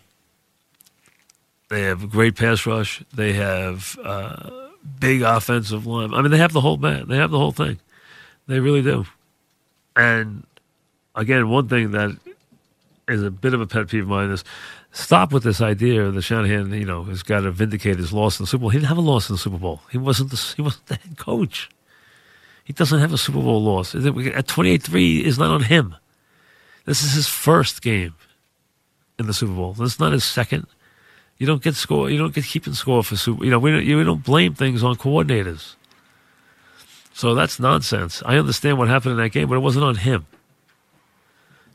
They 1.69 1.83
have 1.83 2.03
a 2.03 2.07
great 2.07 2.35
pass 2.35 2.65
rush. 2.65 3.03
They 3.13 3.33
have 3.33 3.97
uh, 4.03 4.49
big 4.99 5.21
offensive 5.21 5.85
line. 5.85 6.13
I 6.13 6.21
mean, 6.21 6.31
they 6.31 6.37
have 6.37 6.53
the 6.53 6.61
whole 6.61 6.77
man. 6.77 7.07
They 7.07 7.17
have 7.17 7.31
the 7.31 7.39
whole 7.39 7.51
thing. 7.51 7.79
They 8.47 8.59
really 8.59 8.81
do. 8.81 9.05
And 9.95 10.45
again, 11.15 11.49
one 11.49 11.67
thing 11.67 11.91
that 11.91 12.17
is 13.07 13.23
a 13.23 13.31
bit 13.31 13.53
of 13.53 13.61
a 13.61 13.67
pet 13.67 13.89
peeve 13.89 14.03
of 14.03 14.09
mine 14.09 14.29
is 14.29 14.43
stop 14.91 15.31
with 15.31 15.43
this 15.43 15.61
idea 15.61 16.11
that 16.11 16.21
Shanahan, 16.21 16.71
you 16.73 16.85
know, 16.85 17.03
has 17.05 17.23
got 17.23 17.41
to 17.41 17.51
vindicate 17.51 17.97
his 17.97 18.13
loss 18.13 18.39
in 18.39 18.43
the 18.43 18.47
Super 18.47 18.61
Bowl. 18.61 18.69
He 18.69 18.77
didn't 18.77 18.89
have 18.89 18.97
a 18.97 19.01
loss 19.01 19.29
in 19.29 19.35
the 19.35 19.39
Super 19.39 19.57
Bowl. 19.57 19.81
He 19.91 19.97
wasn't 19.97 20.31
the, 20.31 20.53
he 20.55 20.61
wasn't 20.61 20.85
the 20.85 20.95
head 20.95 21.17
coach. 21.17 21.69
He 22.65 22.73
doesn't 22.73 22.99
have 22.99 23.13
a 23.13 23.17
Super 23.17 23.39
Bowl 23.39 23.61
loss. 23.61 23.95
At 23.95 24.47
28 24.47 24.81
3 24.83 25.23
is 25.23 25.37
not 25.37 25.51
on 25.51 25.63
him. 25.63 25.95
This 26.85 27.03
is 27.03 27.13
his 27.13 27.27
first 27.27 27.81
game 27.81 28.15
in 29.17 29.27
the 29.27 29.33
Super 29.33 29.53
Bowl. 29.53 29.73
This 29.73 29.93
is 29.93 29.99
not 29.99 30.11
his 30.11 30.23
second. 30.23 30.65
You 31.37 31.45
don't 31.45 31.61
get 31.61 31.75
score. 31.75 32.09
You 32.09 32.17
don't 32.17 32.33
get 32.33 32.45
keeping 32.45 32.73
score 32.73 33.03
for 33.03 33.15
super. 33.15 33.45
You 33.45 33.51
know, 33.51 33.59
we 33.59 33.71
don't, 33.71 33.85
you, 33.85 33.97
we 33.97 34.03
don't 34.03 34.23
blame 34.23 34.55
things 34.55 34.83
on 34.83 34.95
coordinators. 34.95 35.75
So 37.13 37.35
that's 37.35 37.59
nonsense. 37.59 38.23
I 38.25 38.37
understand 38.37 38.77
what 38.79 38.87
happened 38.87 39.11
in 39.11 39.17
that 39.17 39.29
game, 39.29 39.47
but 39.47 39.55
it 39.55 39.59
wasn't 39.59 39.85
on 39.85 39.95
him. 39.95 40.25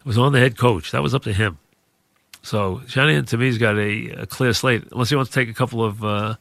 It 0.01 0.07
was 0.07 0.19
on 0.19 0.33
the 0.33 0.41
head 0.41 0.59
coach. 0.59 0.91
That 0.91 1.03
was 1.03 1.15
up 1.15 1.23
to 1.23 1.33
him. 1.33 1.59
So 2.43 2.83
Shanahan 2.89 3.27
to 3.27 3.37
me's 3.37 3.59
got 3.59 3.77
a, 3.77 4.23
a 4.23 4.27
clear 4.27 4.53
slate, 4.55 4.85
unless 4.91 5.11
he 5.11 5.17
wants 5.17 5.31
to 5.31 5.35
take 5.35 5.49
a 5.49 5.55
couple 5.55 5.85
of 5.85 6.03
uh, 6.05 6.35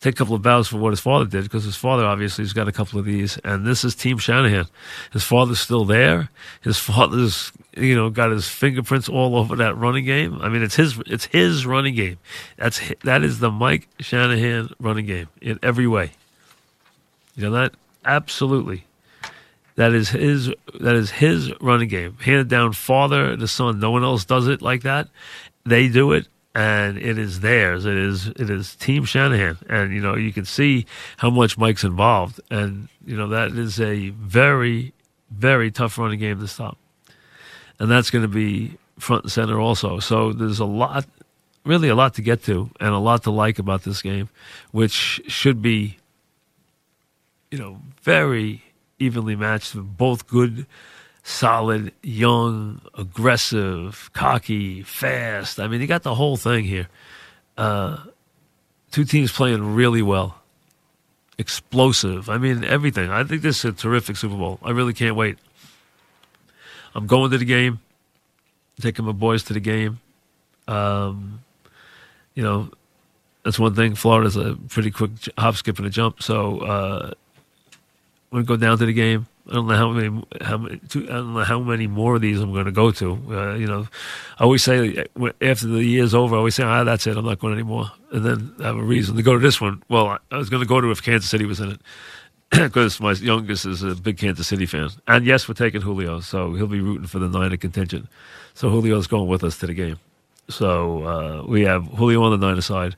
take 0.00 0.14
a 0.14 0.16
couple 0.16 0.34
of 0.34 0.42
bows 0.42 0.68
for 0.68 0.78
what 0.78 0.90
his 0.90 1.00
father 1.00 1.24
did, 1.24 1.44
because 1.44 1.64
his 1.64 1.76
father 1.76 2.04
obviously 2.04 2.44
has 2.44 2.52
got 2.52 2.68
a 2.68 2.72
couple 2.72 2.98
of 2.98 3.04
these, 3.04 3.38
and 3.38 3.66
this 3.66 3.84
is 3.84 3.94
Team 3.94 4.18
Shanahan. 4.18 4.66
His 5.12 5.24
father's 5.24 5.60
still 5.60 5.84
there. 5.84 6.28
His 6.62 6.78
father's 6.78 7.52
you 7.76 7.94
know 7.94 8.10
got 8.10 8.30
his 8.30 8.48
fingerprints 8.48 9.08
all 9.08 9.36
over 9.36 9.56
that 9.56 9.76
running 9.76 10.04
game. 10.04 10.38
I 10.40 10.48
mean, 10.48 10.62
it's 10.62 10.76
his 10.76 10.98
it's 11.06 11.26
his 11.26 11.66
running 11.66 11.94
game. 11.94 12.18
That's 12.56 12.80
that 13.04 13.22
is 13.22 13.40
the 13.40 13.50
Mike 13.50 13.88
Shanahan 14.00 14.70
running 14.78 15.06
game 15.06 15.28
in 15.40 15.58
every 15.62 15.86
way. 15.86 16.12
You 17.34 17.44
know 17.44 17.52
that 17.52 17.74
absolutely. 18.04 18.84
That 19.76 19.92
is 19.92 20.08
his. 20.08 20.52
That 20.80 20.96
is 20.96 21.12
his 21.12 21.52
running 21.60 21.88
game, 21.88 22.16
handed 22.20 22.48
down 22.48 22.72
father 22.72 23.36
to 23.36 23.46
son. 23.46 23.78
No 23.78 23.92
one 23.92 24.02
else 24.02 24.24
does 24.24 24.48
it 24.48 24.60
like 24.60 24.82
that. 24.82 25.08
They 25.64 25.86
do 25.86 26.10
it, 26.12 26.26
and 26.58 26.98
it 26.98 27.18
is 27.18 27.38
theirs. 27.38 27.86
It 27.86 27.96
is. 27.96 28.26
It 28.26 28.50
is 28.50 28.74
Team 28.74 29.04
Shanahan, 29.04 29.58
and 29.68 29.94
you 29.94 30.00
know 30.00 30.16
you 30.16 30.32
can 30.32 30.44
see 30.44 30.86
how 31.16 31.30
much 31.30 31.56
Mike's 31.56 31.84
involved, 31.84 32.40
and 32.50 32.88
you 33.06 33.16
know 33.16 33.28
that 33.28 33.52
is 33.52 33.80
a 33.80 34.08
very, 34.08 34.92
very 35.30 35.70
tough 35.70 35.96
running 35.98 36.18
game 36.18 36.40
to 36.40 36.48
stop, 36.48 36.76
and 37.78 37.88
that's 37.88 38.10
going 38.10 38.22
to 38.22 38.28
be 38.28 38.76
front 38.98 39.22
and 39.22 39.30
center 39.30 39.60
also. 39.60 40.00
So 40.00 40.32
there's 40.32 40.58
a 40.58 40.64
lot, 40.64 41.06
really 41.64 41.90
a 41.90 41.94
lot 41.94 42.14
to 42.14 42.22
get 42.22 42.42
to, 42.46 42.68
and 42.80 42.90
a 42.90 42.98
lot 42.98 43.22
to 43.22 43.30
like 43.30 43.60
about 43.60 43.84
this 43.84 44.02
game, 44.02 44.28
which 44.72 45.20
should 45.28 45.62
be, 45.62 45.96
you 47.52 47.58
know, 47.58 47.78
very 48.02 48.64
evenly 48.98 49.36
matched. 49.36 49.76
Both 49.76 50.26
good, 50.26 50.66
solid, 51.28 51.92
young, 52.02 52.80
aggressive, 52.96 54.10
cocky, 54.14 54.82
fast. 54.82 55.60
I 55.60 55.68
mean, 55.68 55.80
you 55.80 55.86
got 55.86 56.02
the 56.02 56.14
whole 56.14 56.38
thing 56.38 56.64
here. 56.64 56.88
Uh, 57.56 57.98
two 58.90 59.04
teams 59.04 59.30
playing 59.30 59.74
really 59.74 60.00
well, 60.00 60.40
explosive. 61.36 62.30
I 62.30 62.38
mean, 62.38 62.64
everything. 62.64 63.10
I 63.10 63.24
think 63.24 63.42
this 63.42 63.58
is 63.58 63.64
a 63.66 63.72
terrific 63.72 64.16
Super 64.16 64.36
Bowl. 64.36 64.58
I 64.62 64.70
really 64.70 64.94
can't 64.94 65.16
wait. 65.16 65.38
I'm 66.94 67.06
going 67.06 67.30
to 67.30 67.38
the 67.38 67.44
game, 67.44 67.80
taking 68.80 69.04
my 69.04 69.12
boys 69.12 69.42
to 69.44 69.52
the 69.52 69.60
game. 69.60 70.00
Um, 70.66 71.40
you 72.34 72.42
know, 72.42 72.70
that's 73.44 73.58
one 73.58 73.74
thing. 73.74 73.94
Florida's 73.94 74.36
a 74.36 74.56
pretty 74.68 74.90
quick 74.90 75.10
hop, 75.36 75.56
skip, 75.56 75.76
and 75.78 75.86
a 75.86 75.90
jump. 75.90 76.22
So, 76.22 76.60
uh, 76.60 77.12
I'm 78.32 78.44
going 78.44 78.44
to 78.44 78.48
go 78.48 78.56
down 78.56 78.78
to 78.78 78.86
the 78.86 78.92
game. 78.94 79.26
I 79.48 79.54
don't 79.54 79.66
know 79.66 79.76
how 79.76 79.90
many, 79.90 80.24
how 80.42 80.58
many, 80.58 80.74
I 80.74 80.98
don't 80.98 81.34
know 81.34 81.44
how 81.44 81.60
many 81.60 81.86
more 81.86 82.16
of 82.16 82.20
these 82.20 82.40
I'm 82.40 82.52
going 82.52 82.66
to 82.66 82.72
go 82.72 82.90
to. 82.90 83.12
Uh, 83.30 83.54
you 83.54 83.66
know, 83.66 83.88
I 84.38 84.44
always 84.44 84.62
say 84.62 85.06
after 85.40 85.66
the 85.66 85.82
year's 85.82 86.14
over, 86.14 86.34
I 86.34 86.38
always 86.38 86.54
say, 86.54 86.64
ah, 86.64 86.84
that's 86.84 87.06
it. 87.06 87.16
I'm 87.16 87.24
not 87.24 87.38
going 87.38 87.54
anymore. 87.54 87.90
And 88.10 88.24
then 88.24 88.54
I 88.60 88.64
have 88.64 88.76
a 88.76 88.82
reason 88.82 89.16
to 89.16 89.22
go 89.22 89.32
to 89.32 89.38
this 89.38 89.60
one. 89.60 89.82
Well, 89.88 90.18
I 90.30 90.36
was 90.36 90.50
going 90.50 90.62
to 90.62 90.68
go 90.68 90.80
to 90.80 90.90
if 90.90 91.02
Kansas 91.02 91.30
City 91.30 91.46
was 91.46 91.60
in 91.60 91.70
it 91.70 91.80
because 92.50 93.00
my 93.00 93.12
youngest 93.12 93.64
is 93.64 93.82
a 93.82 93.94
big 93.94 94.18
Kansas 94.18 94.46
City 94.46 94.66
fan. 94.66 94.90
And 95.06 95.24
yes, 95.24 95.48
we're 95.48 95.54
taking 95.54 95.80
Julio, 95.80 96.20
so 96.20 96.52
he'll 96.54 96.66
be 96.66 96.80
rooting 96.80 97.06
for 97.06 97.18
the 97.18 97.28
Niner 97.28 97.56
contingent. 97.56 98.06
So 98.52 98.68
Julio's 98.70 99.06
going 99.06 99.28
with 99.28 99.44
us 99.44 99.58
to 99.58 99.66
the 99.66 99.74
game. 99.74 99.98
So 100.50 101.04
uh, 101.04 101.42
we 101.46 101.62
have 101.62 101.86
Julio 101.86 102.22
on 102.22 102.38
the 102.38 102.46
Niner 102.46 102.60
side 102.60 102.96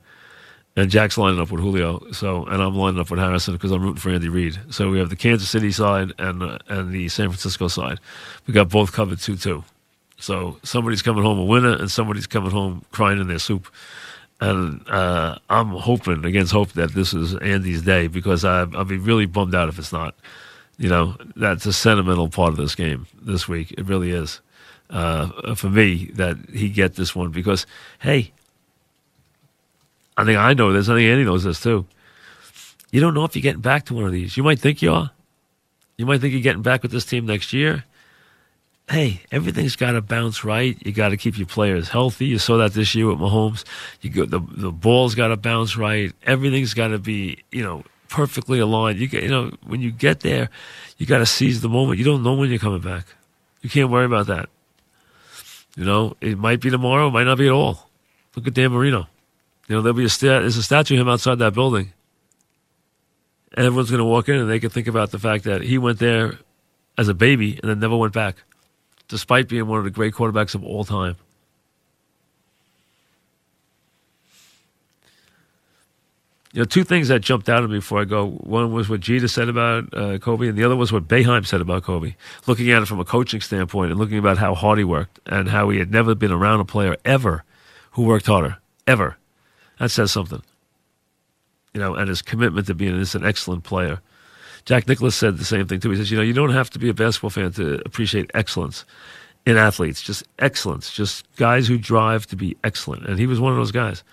and 0.75 0.89
Jack's 0.89 1.17
lining 1.17 1.39
up 1.39 1.51
with 1.51 1.61
Julio. 1.61 2.11
So, 2.11 2.45
and 2.45 2.61
I'm 2.61 2.75
lining 2.75 2.99
up 2.99 3.09
with 3.11 3.19
Harrison 3.19 3.53
because 3.53 3.71
I'm 3.71 3.81
rooting 3.81 3.99
for 3.99 4.09
Andy 4.09 4.29
Reid. 4.29 4.59
So 4.69 4.89
we 4.89 4.99
have 4.99 5.09
the 5.09 5.15
Kansas 5.15 5.49
City 5.49 5.71
side 5.71 6.13
and 6.17 6.41
uh, 6.41 6.59
and 6.67 6.91
the 6.91 7.09
San 7.09 7.29
Francisco 7.29 7.67
side. 7.67 7.99
We 8.47 8.53
got 8.53 8.69
both 8.69 8.93
covered 8.93 9.19
two 9.19 9.35
two. 9.35 9.63
So 10.17 10.59
somebody's 10.63 11.01
coming 11.01 11.23
home 11.23 11.39
a 11.39 11.45
winner, 11.45 11.73
and 11.73 11.89
somebody's 11.89 12.27
coming 12.27 12.51
home 12.51 12.85
crying 12.91 13.19
in 13.19 13.27
their 13.27 13.39
soup. 13.39 13.67
And 14.39 14.87
uh, 14.89 15.37
I'm 15.49 15.69
hoping 15.69 16.25
against 16.25 16.51
hope 16.51 16.71
that 16.73 16.93
this 16.93 17.13
is 17.13 17.35
Andy's 17.35 17.83
day 17.83 18.07
because 18.07 18.43
I, 18.43 18.61
I'll 18.61 18.85
be 18.85 18.97
really 18.97 19.27
bummed 19.27 19.53
out 19.53 19.69
if 19.69 19.77
it's 19.77 19.93
not. 19.93 20.15
You 20.77 20.89
know, 20.89 21.15
that's 21.35 21.67
a 21.67 21.73
sentimental 21.73 22.27
part 22.27 22.49
of 22.49 22.57
this 22.57 22.73
game 22.73 23.05
this 23.21 23.47
week. 23.47 23.71
It 23.77 23.85
really 23.85 24.11
is. 24.11 24.41
Uh, 24.89 25.53
for 25.53 25.69
me, 25.69 26.11
that 26.15 26.37
he 26.51 26.69
get 26.69 26.95
this 26.95 27.15
one 27.15 27.29
because, 27.29 27.67
hey, 27.99 28.31
I 30.17 30.25
think 30.25 30.37
I 30.37 30.53
know 30.53 30.73
this. 30.73 30.89
I 30.89 30.95
think 30.95 31.09
Andy 31.09 31.23
knows 31.23 31.43
this 31.43 31.61
too. 31.61 31.85
You 32.91 32.99
don't 32.99 33.13
know 33.13 33.23
if 33.23 33.35
you're 33.35 33.41
getting 33.41 33.61
back 33.61 33.85
to 33.85 33.93
one 33.93 34.03
of 34.03 34.11
these. 34.11 34.35
You 34.35 34.43
might 34.43 34.59
think 34.59 34.81
you 34.81 34.91
are. 34.91 35.11
You 35.97 36.05
might 36.05 36.19
think 36.19 36.33
you're 36.33 36.41
getting 36.41 36.61
back 36.61 36.81
with 36.81 36.91
this 36.91 37.05
team 37.05 37.25
next 37.25 37.53
year. 37.53 37.85
Hey, 38.89 39.21
everything's 39.31 39.77
got 39.77 39.91
to 39.91 40.01
bounce 40.01 40.43
right. 40.43 40.75
You 40.85 40.91
got 40.91 41.09
to 41.09 41.17
keep 41.17 41.37
your 41.37 41.47
players 41.47 41.87
healthy. 41.89 42.25
You 42.25 42.39
saw 42.39 42.57
that 42.57 42.73
this 42.73 42.93
year 42.93 43.07
with 43.07 43.19
Mahomes. 43.19 43.63
You 44.01 44.09
go, 44.09 44.25
the 44.25 44.39
the 44.39 44.71
ball's 44.71 45.15
got 45.15 45.29
to 45.29 45.37
bounce 45.37 45.77
right. 45.77 46.11
Everything's 46.23 46.73
got 46.73 46.89
to 46.89 46.99
be 46.99 47.43
you 47.51 47.63
know 47.63 47.83
perfectly 48.09 48.59
aligned. 48.59 48.99
You 48.99 49.07
get 49.07 49.23
you 49.23 49.29
know 49.29 49.51
when 49.65 49.79
you 49.79 49.91
get 49.91 50.19
there, 50.19 50.49
you 50.97 51.05
got 51.05 51.19
to 51.19 51.25
seize 51.25 51.61
the 51.61 51.69
moment. 51.69 51.99
You 51.99 52.05
don't 52.05 52.23
know 52.23 52.33
when 52.33 52.49
you're 52.49 52.59
coming 52.59 52.81
back. 52.81 53.05
You 53.61 53.69
can't 53.69 53.89
worry 53.89 54.05
about 54.05 54.27
that. 54.27 54.49
You 55.77 55.85
know, 55.85 56.17
it 56.19 56.37
might 56.37 56.59
be 56.59 56.69
tomorrow, 56.69 57.07
it 57.07 57.11
might 57.11 57.23
not 57.23 57.37
be 57.37 57.47
at 57.47 57.53
all. 57.53 57.89
Look 58.35 58.47
at 58.47 58.53
Dan 58.53 58.71
Marino. 58.71 59.07
You 59.71 59.77
know, 59.77 59.83
there'll 59.83 59.95
be 59.95 60.03
a 60.03 60.09
sta- 60.09 60.41
there's 60.41 60.57
a 60.57 60.63
statue 60.63 60.95
of 60.95 60.99
him 60.99 61.07
outside 61.07 61.39
that 61.39 61.53
building. 61.53 61.93
And 63.53 63.65
everyone's 63.65 63.89
going 63.89 63.99
to 63.99 64.05
walk 64.05 64.27
in 64.27 64.35
and 64.35 64.49
they 64.49 64.59
can 64.59 64.69
think 64.69 64.87
about 64.87 65.11
the 65.11 65.17
fact 65.17 65.45
that 65.45 65.61
he 65.61 65.77
went 65.77 65.97
there 65.97 66.39
as 66.97 67.07
a 67.07 67.13
baby 67.13 67.57
and 67.57 67.71
then 67.71 67.79
never 67.79 67.95
went 67.95 68.11
back, 68.11 68.35
despite 69.07 69.47
being 69.47 69.67
one 69.67 69.77
of 69.77 69.85
the 69.85 69.89
great 69.89 70.13
quarterbacks 70.13 70.55
of 70.55 70.65
all 70.65 70.83
time. 70.83 71.15
You 76.51 76.59
know, 76.59 76.65
two 76.65 76.83
things 76.83 77.07
that 77.07 77.21
jumped 77.21 77.47
out 77.47 77.63
at 77.63 77.69
me 77.69 77.77
before 77.77 78.01
I 78.01 78.03
go. 78.03 78.27
One 78.27 78.73
was 78.73 78.89
what 78.89 78.99
Jeter 78.99 79.29
said 79.29 79.47
about 79.47 79.93
uh, 79.93 80.17
Kobe, 80.17 80.49
and 80.49 80.57
the 80.57 80.65
other 80.65 80.75
was 80.75 80.91
what 80.91 81.07
Boeheim 81.07 81.47
said 81.47 81.61
about 81.61 81.83
Kobe. 81.83 82.15
Looking 82.45 82.71
at 82.71 82.81
it 82.81 82.87
from 82.87 82.99
a 82.99 83.05
coaching 83.05 83.39
standpoint 83.39 83.91
and 83.91 83.97
looking 84.01 84.17
about 84.17 84.37
how 84.37 84.53
hard 84.53 84.79
he 84.79 84.83
worked 84.83 85.21
and 85.27 85.47
how 85.47 85.69
he 85.69 85.79
had 85.79 85.91
never 85.91 86.13
been 86.13 86.33
around 86.33 86.59
a 86.59 86.65
player 86.65 86.97
ever 87.05 87.45
who 87.91 88.03
worked 88.03 88.25
harder, 88.25 88.57
ever. 88.85 89.15
That 89.81 89.89
says 89.89 90.11
something. 90.11 90.43
You 91.73 91.81
know, 91.81 91.95
and 91.95 92.07
his 92.07 92.21
commitment 92.21 92.67
to 92.67 92.75
being 92.75 92.99
just 92.99 93.15
an 93.15 93.25
excellent 93.25 93.63
player. 93.63 93.99
Jack 94.65 94.87
Nicklaus 94.87 95.15
said 95.15 95.39
the 95.39 95.43
same 95.43 95.65
thing 95.65 95.79
too. 95.79 95.89
He 95.89 95.97
says, 95.97 96.11
you 96.11 96.17
know, 96.17 96.23
you 96.23 96.33
don't 96.33 96.51
have 96.51 96.69
to 96.69 96.79
be 96.79 96.87
a 96.87 96.93
basketball 96.93 97.31
fan 97.31 97.51
to 97.53 97.81
appreciate 97.83 98.29
excellence 98.35 98.85
in 99.47 99.57
athletes, 99.57 99.99
just 100.03 100.23
excellence, 100.37 100.93
just 100.93 101.25
guys 101.35 101.67
who 101.67 101.79
drive 101.79 102.27
to 102.27 102.35
be 102.35 102.55
excellent. 102.63 103.07
And 103.07 103.17
he 103.17 103.25
was 103.25 103.39
one 103.39 103.53
of 103.53 103.57
those 103.57 103.71
guys. 103.71 104.03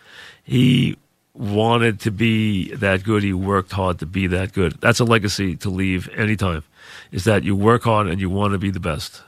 He 0.43 0.97
wanted 1.35 2.01
to 2.01 2.11
be 2.11 2.75
that 2.77 3.05
good. 3.05 3.23
He 3.23 3.35
worked 3.35 3.73
hard 3.73 3.99
to 3.99 4.07
be 4.07 4.27
that 4.29 4.55
good. 4.55 4.81
That's 4.81 5.01
a 5.01 5.05
legacy 5.05 5.55
to 5.57 5.69
leave 5.69 6.09
anytime, 6.17 6.65
is 7.13 7.25
that 7.25 7.45
you 7.45 7.55
work 7.55 7.83
hard 7.83 8.07
and 8.07 8.23
you 8.23 8.31
want 8.31 8.55
to 8.55 8.59
be 8.59 8.71
the 8.71 8.81
best. 8.81 9.21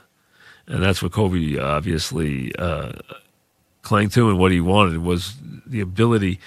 And 0.65 0.81
that's 0.81 1.03
what 1.03 1.11
Kobe 1.11 1.59
obviously 1.59 2.55
uh, 2.55 2.93
clung 3.81 4.09
to 4.09 4.29
and 4.29 4.39
what 4.39 4.51
he 4.51 4.61
wanted 4.61 4.99
was 4.99 5.35
the 5.65 5.81
ability 5.81 6.39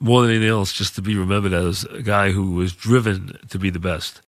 more 0.00 0.22
than 0.22 0.30
anything 0.30 0.48
else 0.48 0.72
just 0.72 0.94
to 0.94 1.02
be 1.02 1.16
remembered 1.16 1.52
as 1.52 1.84
a 1.84 2.02
guy 2.02 2.30
who 2.30 2.52
was 2.52 2.72
driven 2.72 3.38
to 3.48 3.58
be 3.58 3.70
the 3.70 3.78
best. 3.78 4.20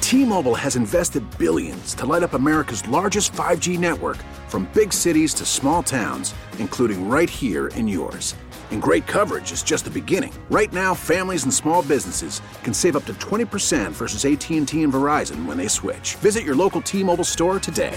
T-Mobile 0.00 0.54
has 0.54 0.76
invested 0.76 1.24
billions 1.38 1.94
to 1.94 2.06
light 2.06 2.22
up 2.22 2.34
America's 2.34 2.86
largest 2.88 3.32
5G 3.32 3.78
network 3.78 4.18
from 4.48 4.70
big 4.74 4.92
cities 4.92 5.34
to 5.34 5.44
small 5.44 5.82
towns, 5.82 6.34
including 6.58 7.08
right 7.08 7.28
here 7.28 7.68
in 7.68 7.88
yours. 7.88 8.36
And 8.70 8.82
great 8.82 9.06
coverage 9.06 9.50
is 9.50 9.62
just 9.62 9.84
the 9.84 9.90
beginning. 9.90 10.32
Right 10.50 10.72
now, 10.72 10.94
families 10.94 11.44
and 11.44 11.52
small 11.52 11.82
businesses 11.82 12.42
can 12.62 12.74
save 12.74 12.96
up 12.96 13.06
to 13.06 13.14
20% 13.14 13.92
versus 13.92 14.24
AT&T 14.24 14.82
and 14.82 14.92
Verizon 14.92 15.46
when 15.46 15.56
they 15.56 15.68
switch. 15.68 16.16
Visit 16.16 16.44
your 16.44 16.54
local 16.54 16.80
T-Mobile 16.80 17.24
store 17.24 17.58
today. 17.58 17.96